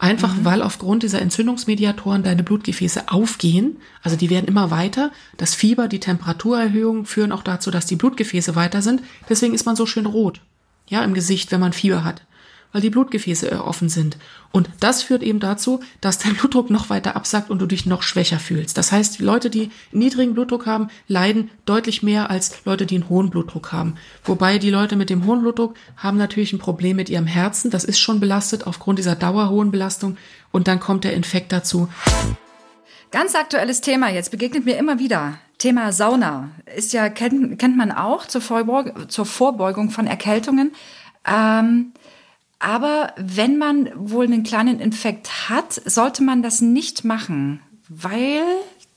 Einfach 0.00 0.34
mhm. 0.34 0.44
weil 0.44 0.62
aufgrund 0.62 1.02
dieser 1.02 1.20
Entzündungsmediatoren 1.20 2.22
deine 2.22 2.44
Blutgefäße 2.44 3.08
aufgehen. 3.08 3.78
Also 4.02 4.16
die 4.16 4.30
werden 4.30 4.46
immer 4.46 4.70
weiter. 4.70 5.10
Das 5.36 5.54
Fieber, 5.54 5.88
die 5.88 6.00
Temperaturerhöhung 6.00 7.04
führen 7.04 7.32
auch 7.32 7.42
dazu, 7.42 7.70
dass 7.70 7.86
die 7.86 7.96
Blutgefäße 7.96 8.54
weiter 8.54 8.80
sind. 8.80 9.02
Deswegen 9.28 9.54
ist 9.54 9.66
man 9.66 9.76
so 9.76 9.86
schön 9.86 10.06
rot. 10.06 10.40
Ja, 10.88 11.02
im 11.04 11.14
Gesicht, 11.14 11.50
wenn 11.52 11.60
man 11.60 11.72
Fieber 11.72 12.04
hat 12.04 12.22
weil 12.72 12.80
die 12.80 12.90
Blutgefäße 12.90 13.50
äh, 13.50 13.56
offen 13.56 13.88
sind. 13.88 14.18
Und 14.52 14.68
das 14.80 15.02
führt 15.02 15.22
eben 15.22 15.40
dazu, 15.40 15.80
dass 16.00 16.18
dein 16.18 16.34
Blutdruck 16.36 16.70
noch 16.70 16.90
weiter 16.90 17.16
absackt 17.16 17.50
und 17.50 17.60
du 17.60 17.66
dich 17.66 17.86
noch 17.86 18.02
schwächer 18.02 18.38
fühlst. 18.38 18.78
Das 18.78 18.92
heißt, 18.92 19.20
Leute, 19.20 19.50
die 19.50 19.70
niedrigen 19.92 20.34
Blutdruck 20.34 20.66
haben, 20.66 20.88
leiden 21.06 21.50
deutlich 21.66 22.02
mehr 22.02 22.30
als 22.30 22.64
Leute, 22.64 22.86
die 22.86 22.96
einen 22.96 23.08
hohen 23.08 23.30
Blutdruck 23.30 23.72
haben. 23.72 23.94
Wobei 24.24 24.58
die 24.58 24.70
Leute 24.70 24.96
mit 24.96 25.10
dem 25.10 25.26
hohen 25.26 25.40
Blutdruck 25.40 25.74
haben 25.96 26.18
natürlich 26.18 26.52
ein 26.52 26.58
Problem 26.58 26.96
mit 26.96 27.08
ihrem 27.08 27.26
Herzen. 27.26 27.70
Das 27.70 27.84
ist 27.84 27.98
schon 27.98 28.20
belastet 28.20 28.66
aufgrund 28.66 28.98
dieser 28.98 29.16
dauerhohen 29.16 29.70
Belastung. 29.70 30.16
Und 30.50 30.68
dann 30.68 30.80
kommt 30.80 31.04
der 31.04 31.14
Infekt 31.14 31.52
dazu. 31.52 31.88
Ganz 33.10 33.34
aktuelles 33.34 33.80
Thema 33.80 34.10
jetzt, 34.10 34.30
begegnet 34.30 34.66
mir 34.66 34.76
immer 34.76 34.98
wieder. 34.98 35.38
Thema 35.56 35.92
Sauna 35.92 36.50
ist 36.76 36.92
ja, 36.92 37.08
kennt, 37.08 37.58
kennt 37.58 37.76
man 37.76 37.90
auch 37.90 38.26
zur, 38.26 38.40
Vorbeugung, 38.40 39.08
zur 39.08 39.26
Vorbeugung 39.26 39.90
von 39.90 40.06
Erkältungen. 40.06 40.72
Ähm, 41.26 41.92
aber 42.58 43.12
wenn 43.16 43.58
man 43.58 43.90
wohl 43.94 44.24
einen 44.24 44.42
kleinen 44.42 44.80
Infekt 44.80 45.48
hat, 45.48 45.80
sollte 45.84 46.22
man 46.22 46.42
das 46.42 46.60
nicht 46.60 47.04
machen, 47.04 47.60
weil 47.88 48.42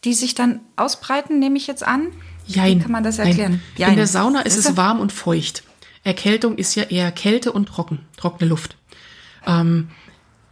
die 0.03 0.13
sich 0.13 0.33
dann 0.33 0.61
ausbreiten, 0.75 1.39
nehme 1.39 1.57
ich 1.57 1.67
jetzt 1.67 1.85
an. 1.85 2.07
Jein. 2.47 2.79
Wie 2.79 2.81
kann 2.81 2.91
man 2.91 3.03
das 3.03 3.19
erklären? 3.19 3.61
Jein. 3.77 3.91
In 3.91 3.95
der 3.97 4.07
Sauna 4.07 4.41
ist 4.41 4.57
es 4.57 4.75
warm 4.77 4.99
und 4.99 5.11
feucht. 5.11 5.63
Erkältung 6.03 6.57
ist 6.57 6.73
ja 6.75 6.83
eher 6.83 7.11
Kälte 7.11 7.51
und 7.51 7.67
trocken, 7.67 7.99
trockene 8.17 8.49
Luft. 8.49 8.75
Ähm, 9.45 9.89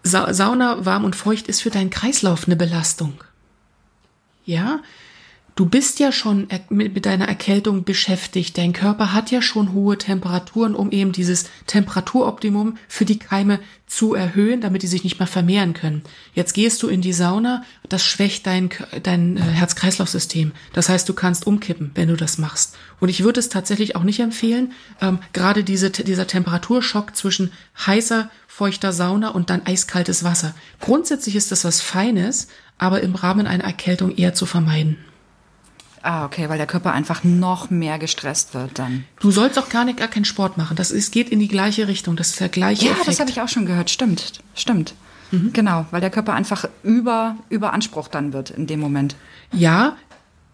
Sa 0.03 0.31
Sauna, 0.33 0.85
warm 0.85 1.03
und 1.03 1.15
feucht 1.15 1.47
ist 1.47 1.61
für 1.61 1.71
deinen 1.71 1.89
Kreislauf 1.89 2.45
eine 2.45 2.55
Belastung. 2.55 3.23
Ja, 4.45 4.79
du 5.59 5.65
bist 5.65 5.99
ja 5.99 6.13
schon 6.13 6.47
mit 6.69 7.05
deiner 7.05 7.27
Erkältung 7.27 7.83
beschäftigt. 7.83 8.57
Dein 8.57 8.71
Körper 8.71 9.11
hat 9.11 9.29
ja 9.29 9.41
schon 9.41 9.73
hohe 9.73 9.97
Temperaturen, 9.97 10.73
um 10.73 10.89
eben 10.91 11.11
dieses 11.11 11.49
Temperaturoptimum 11.67 12.77
für 12.87 13.03
die 13.03 13.19
Keime 13.19 13.59
zu 13.85 14.13
erhöhen, 14.13 14.61
damit 14.61 14.83
die 14.83 14.87
sich 14.87 15.03
nicht 15.03 15.19
mehr 15.19 15.27
vermehren 15.27 15.73
können. 15.73 16.03
Jetzt 16.33 16.53
gehst 16.53 16.81
du 16.81 16.87
in 16.87 17.01
die 17.01 17.11
Sauna, 17.11 17.65
das 17.89 18.05
schwächt 18.05 18.47
dein, 18.47 18.69
dein 19.03 19.35
äh, 19.35 19.41
Herz-Kreislauf-System. 19.41 20.53
Das 20.71 20.87
heißt, 20.87 21.09
du 21.09 21.13
kannst 21.13 21.45
umkippen, 21.45 21.91
wenn 21.93 22.07
du 22.07 22.15
das 22.15 22.37
machst. 22.37 22.77
Und 23.01 23.09
ich 23.09 23.25
würde 23.25 23.41
es 23.41 23.49
tatsächlich 23.49 23.97
auch 23.97 24.03
nicht 24.03 24.21
empfehlen, 24.21 24.71
ähm, 25.01 25.19
gerade 25.33 25.65
diese, 25.65 25.89
dieser 25.89 26.27
Temperaturschock 26.27 27.17
zwischen 27.17 27.51
heißer, 27.85 28.29
feuchter 28.47 28.93
Sauna 28.93 29.31
und 29.31 29.49
dann 29.49 29.65
eiskaltes 29.65 30.23
Wasser. 30.23 30.55
Grundsätzlich 30.79 31.35
ist 31.35 31.51
das 31.51 31.65
was 31.65 31.81
Feines, 31.81 32.47
aber 32.77 33.01
im 33.01 33.15
Rahmen 33.15 33.45
einer 33.45 33.65
Erkältung 33.65 34.15
eher 34.15 34.33
zu 34.33 34.45
vermeiden. 34.45 34.95
Ah, 36.01 36.25
okay, 36.25 36.47
weil 36.49 36.57
der 36.57 36.67
Körper 36.67 36.93
einfach 36.93 37.23
noch 37.23 37.69
mehr 37.69 37.99
gestresst 37.99 38.53
wird 38.53 38.79
dann. 38.79 39.03
Du 39.19 39.31
sollst 39.31 39.59
auch 39.59 39.69
gar 39.69 39.83
nicht 39.85 39.97
gar 39.99 40.07
keinen 40.07 40.25
Sport 40.25 40.57
machen. 40.57 40.77
Das 40.77 40.91
ist, 40.91 41.11
geht 41.11 41.29
in 41.29 41.39
die 41.39 41.47
gleiche 41.47 41.87
Richtung. 41.87 42.15
Das 42.15 42.29
ist 42.29 42.39
der 42.39 42.49
gleiche 42.49 42.85
Ja, 42.85 42.91
Effekt. 42.91 43.07
das 43.07 43.19
habe 43.19 43.29
ich 43.29 43.41
auch 43.41 43.49
schon 43.49 43.65
gehört. 43.65 43.89
Stimmt, 43.89 44.39
stimmt. 44.55 44.93
Mhm. 45.31 45.51
Genau, 45.53 45.85
weil 45.91 46.01
der 46.01 46.09
Körper 46.09 46.33
einfach 46.33 46.67
über 46.83 47.35
überansprucht 47.49 48.15
dann 48.15 48.33
wird 48.33 48.49
in 48.49 48.65
dem 48.65 48.79
Moment. 48.79 49.15
Ja, 49.51 49.97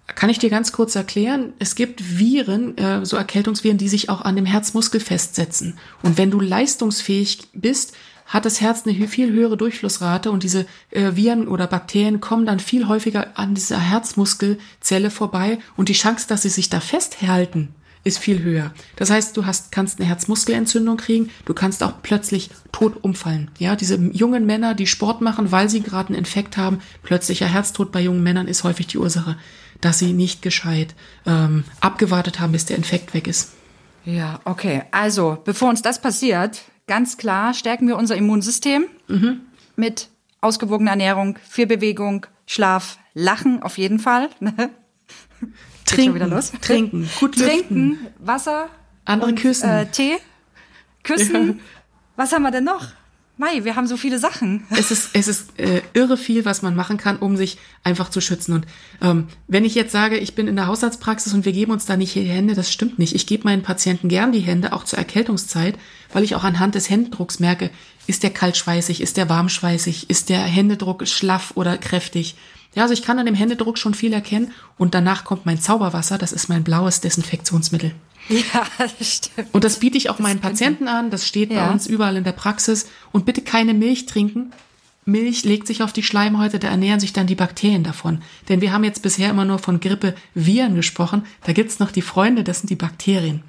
kann 0.08 0.30
ich 0.30 0.38
dir 0.40 0.50
ganz 0.50 0.72
kurz 0.72 0.96
erklären? 0.96 1.54
Es 1.60 1.76
gibt 1.76 2.20
Viren, 2.20 2.78
äh, 2.78 3.06
so 3.06 3.16
Erkältungsviren, 3.18 3.78
die 3.78 3.88
sich 3.90 4.10
auch 4.10 4.22
an 4.22 4.36
dem 4.36 4.46
Herzmuskel 4.46 5.00
festsetzen. 5.00 5.78
Und 6.04 6.18
wenn 6.18 6.30
du 6.32 6.40
leistungsfähig 6.40 7.48
bist, 7.54 7.94
hat 8.26 8.46
das 8.46 8.60
Herz 8.60 8.86
eine 8.86 9.08
viel 9.08 9.32
höhere 9.32 9.58
Durchflussrate 9.58 10.32
und 10.32 10.44
diese 10.44 10.66
äh, 10.92 11.16
Viren 11.16 11.48
oder 11.48 11.68
Bakterien 11.68 12.22
kommen 12.22 12.46
dann 12.46 12.60
viel 12.60 12.88
häufiger 12.88 13.38
an 13.38 13.54
dieser 13.54 13.80
Herzmuskelzelle 13.80 15.12
vorbei 15.12 15.60
und 15.78 15.90
die 15.90 15.94
Chance, 15.94 16.28
dass 16.28 16.42
sie 16.42 16.50
sich 16.50 16.70
da 16.70 16.80
festhalten, 16.80 17.74
ist 18.04 18.20
viel 18.20 18.44
höher. 18.44 18.72
Das 18.96 19.10
heißt, 19.10 19.36
du 19.36 19.46
hast, 19.46 19.72
kannst 19.72 20.00
eine 20.00 20.08
Herzmuskelentzündung 20.08 20.98
kriegen, 20.98 21.30
du 21.46 21.54
kannst 21.54 21.84
auch 21.84 21.94
plötzlich 22.04 22.50
tot 22.72 23.04
umfallen. 23.04 23.50
Ja, 23.58 23.76
diese 23.76 23.96
jungen 23.96 24.46
Männer, 24.46 24.76
die 24.76 24.88
Sport 24.88 25.22
machen, 25.22 25.52
weil 25.52 25.70
sie 25.70 25.82
gerade 25.82 26.10
einen 26.10 26.20
Infekt 26.20 26.58
haben, 26.58 26.80
plötzlicher 27.04 27.48
Herztod 27.48 27.92
bei 27.92 28.02
jungen 28.02 28.24
Männern 28.24 28.48
ist 28.48 28.64
häufig 28.64 28.88
die 28.88 29.00
Ursache, 29.00 29.38
dass 29.82 30.00
sie 30.00 30.14
nicht 30.14 30.42
gescheit 30.42 30.96
ähm, 31.26 31.64
abgewartet 31.80 32.40
haben, 32.40 32.52
bis 32.52 32.66
der 32.66 32.78
Infekt 32.78 33.14
weg 33.14 33.28
ist. 33.28 33.54
Ja, 34.06 34.40
okay. 34.46 34.84
Also, 34.92 35.40
bevor 35.44 35.70
uns 35.70 35.82
das 35.82 36.00
passiert, 36.00 36.62
ganz 36.88 37.18
klar 37.18 37.54
stärken 37.54 37.88
wir 37.88 37.98
unser 37.98 38.16
Immunsystem 38.16 38.86
mhm. 39.08 39.42
mit 39.76 40.10
ausgewogener 40.42 40.92
Ernährung, 40.92 41.40
viel 41.48 41.68
Bewegung, 41.68 42.26
Schlaf, 42.46 42.98
Lachen 43.14 43.64
auf 43.64 43.78
jeden 43.78 44.00
Fall. 44.00 44.30
trinken, 45.86 46.16
wieder 46.16 46.28
los. 46.28 46.52
trinken, 46.62 47.10
gut 47.20 47.36
Trinken, 47.38 48.08
Wasser, 48.20 48.70
andere 49.06 49.32
und, 49.32 49.40
küssen, 49.40 49.70
äh, 49.70 49.86
Tee, 49.88 50.18
küssen. 51.04 51.48
Ja. 51.48 51.64
Was 52.16 52.32
haben 52.32 52.44
wir 52.44 52.52
denn 52.52 52.64
noch? 52.64 52.88
Mai, 53.38 53.66
wir 53.66 53.76
haben 53.76 53.88
so 53.88 53.98
viele 53.98 54.18
Sachen. 54.18 54.66
Es 54.72 54.92
ist, 54.92 55.10
es 55.14 55.28
ist 55.28 55.60
äh, 55.60 55.82
irre 55.94 56.16
viel, 56.16 56.46
was 56.46 56.62
man 56.62 56.76
machen 56.76 56.98
kann, 56.98 57.18
um 57.18 57.36
sich 57.36 57.58
einfach 57.84 58.10
zu 58.10 58.22
schützen. 58.22 58.54
Und 58.54 58.66
ähm, 59.02 59.28
wenn 59.48 59.66
ich 59.66 59.76
jetzt 59.76 59.92
sage, 59.92 60.18
ich 60.18 60.36
bin 60.36 60.48
in 60.48 60.56
der 60.56 60.68
Hausarztpraxis 60.68 61.34
und 61.34 61.44
wir 61.44 61.52
geben 61.52 61.72
uns 61.72 61.86
da 61.86 61.98
nicht 61.98 62.16
die 62.16 62.22
Hände, 62.22 62.54
das 62.54 62.72
stimmt 62.72 62.98
nicht. 62.98 63.14
Ich 63.14 63.28
gebe 63.28 63.44
meinen 63.44 63.62
Patienten 63.62 64.08
gern 64.08 64.32
die 64.32 64.40
Hände, 64.40 64.72
auch 64.72 64.86
zur 64.86 65.00
Erkältungszeit, 65.00 65.78
weil 66.14 66.24
ich 66.24 66.36
auch 66.36 66.44
anhand 66.44 66.76
des 66.76 66.90
Händedrucks 66.90 67.40
merke, 67.40 67.72
ist 68.08 68.24
der 68.24 68.30
kaltschweißig, 68.30 69.02
ist 69.02 69.18
der 69.18 69.30
warmschweißig, 69.30 70.10
ist 70.10 70.30
der 70.30 70.40
Händedruck 70.40 71.08
schlaff 71.08 71.52
oder 71.56 71.78
kräftig. 71.78 72.36
Ja, 72.76 72.84
also 72.84 72.94
ich 72.94 73.02
kann 73.02 73.18
an 73.18 73.26
dem 73.26 73.36
Händedruck 73.36 73.78
schon 73.78 73.94
viel 73.94 74.14
erkennen 74.14 74.52
und 74.78 74.94
danach 74.94 75.24
kommt 75.24 75.46
mein 75.46 75.60
Zauberwasser, 75.60 76.18
das 76.18 76.34
ist 76.34 76.50
mein 76.50 76.64
blaues 76.64 77.02
Desinfektionsmittel. 77.02 77.94
Ja, 78.28 78.66
das 78.78 79.14
stimmt. 79.14 79.54
Und 79.54 79.64
das 79.64 79.80
biete 79.80 79.98
ich 79.98 80.10
auch 80.10 80.18
das 80.18 80.24
meinen 80.24 80.40
Patienten 80.40 80.88
an. 80.88 81.12
Das 81.12 81.28
steht 81.28 81.52
ja. 81.52 81.66
bei 81.66 81.72
uns 81.72 81.86
überall 81.88 82.18
in 82.18 82.24
der 82.24 82.32
Praxis. 82.32 82.88
Und 83.12 83.26
bitte 83.26 83.42
keine 83.42 83.74
Milch 83.74 84.08
trinken. 84.08 84.52
Milch 85.06 85.46
legt 85.46 85.68
sich 85.68 85.84
auf 85.84 85.94
die 85.94 86.02
Schleimhäute, 86.02 86.58
da 86.58 86.70
ernähren 86.70 87.00
sich 87.00 87.14
dann 87.14 87.28
die 87.28 87.36
Bakterien 87.36 87.84
davon. 87.84 88.24
Denn 88.50 88.62
wir 88.62 88.74
haben 88.74 88.84
jetzt 88.84 89.04
bisher 89.04 89.30
immer 89.30 89.46
nur 89.46 89.60
von 89.60 89.80
Grippe, 89.80 90.16
Viren 90.34 90.76
gesprochen. 90.76 91.24
Da 91.44 91.54
gibt's 91.54 91.78
noch 91.78 91.92
die 91.92 92.02
Freunde, 92.02 92.44
das 92.44 92.60
sind 92.60 92.72
die 92.72 92.76
Bakterien. 92.76 93.44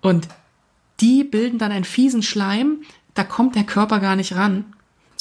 Und 0.00 0.28
die 1.00 1.24
bilden 1.24 1.58
dann 1.58 1.72
einen 1.72 1.84
fiesen 1.84 2.22
Schleim, 2.22 2.78
da 3.12 3.24
kommt 3.24 3.54
der 3.54 3.64
Körper 3.64 4.00
gar 4.00 4.16
nicht 4.16 4.34
ran, 4.34 4.64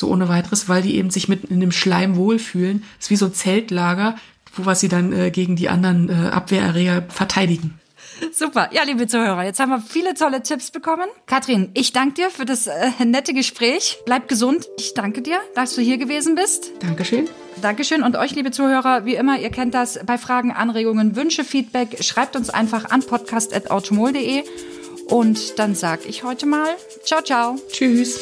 so 0.01 0.09
ohne 0.09 0.27
weiteres, 0.27 0.67
weil 0.67 0.81
die 0.81 0.95
eben 0.97 1.09
sich 1.09 1.29
mit 1.29 1.45
in 1.45 1.61
dem 1.61 1.71
Schleim 1.71 2.17
wohlfühlen. 2.17 2.83
Das 2.97 3.05
ist 3.05 3.11
wie 3.11 3.15
so 3.15 3.27
ein 3.27 3.33
Zeltlager, 3.33 4.15
wo 4.55 4.65
was 4.65 4.81
sie 4.81 4.89
dann 4.89 5.13
äh, 5.13 5.31
gegen 5.31 5.55
die 5.55 5.69
anderen 5.69 6.09
äh, 6.09 6.29
Abwehrerreger 6.29 7.03
verteidigen. 7.07 7.79
Super. 8.31 8.69
Ja, 8.71 8.83
liebe 8.83 9.07
Zuhörer, 9.07 9.43
jetzt 9.43 9.59
haben 9.59 9.69
wir 9.69 9.79
viele 9.79 10.13
tolle 10.13 10.43
Tipps 10.43 10.71
bekommen. 10.71 11.07
Katrin, 11.25 11.69
ich 11.73 11.91
danke 11.91 12.15
dir 12.15 12.29
für 12.29 12.45
das 12.45 12.67
äh, 12.67 12.91
nette 13.03 13.33
Gespräch. 13.33 13.97
Bleib 14.05 14.27
gesund. 14.27 14.67
Ich 14.77 14.93
danke 14.93 15.21
dir, 15.21 15.39
dass 15.55 15.75
du 15.75 15.81
hier 15.81 15.97
gewesen 15.97 16.35
bist. 16.35 16.71
Dankeschön. 16.79 17.27
Dankeschön. 17.61 18.03
Und 18.03 18.15
euch, 18.15 18.35
liebe 18.35 18.51
Zuhörer, 18.51 19.05
wie 19.05 19.15
immer, 19.15 19.39
ihr 19.39 19.49
kennt 19.49 19.73
das, 19.73 19.99
bei 20.05 20.17
Fragen, 20.17 20.51
Anregungen, 20.51 21.15
Wünsche, 21.15 21.43
Feedback, 21.43 22.03
schreibt 22.03 22.35
uns 22.35 22.49
einfach 22.49 22.89
an 22.89 23.01
podcast.automol.de. 23.01 24.43
Und 25.07 25.59
dann 25.59 25.75
sage 25.75 26.03
ich 26.07 26.23
heute 26.23 26.45
mal, 26.45 26.69
ciao, 27.03 27.21
ciao. 27.21 27.57
Tschüss. 27.71 28.19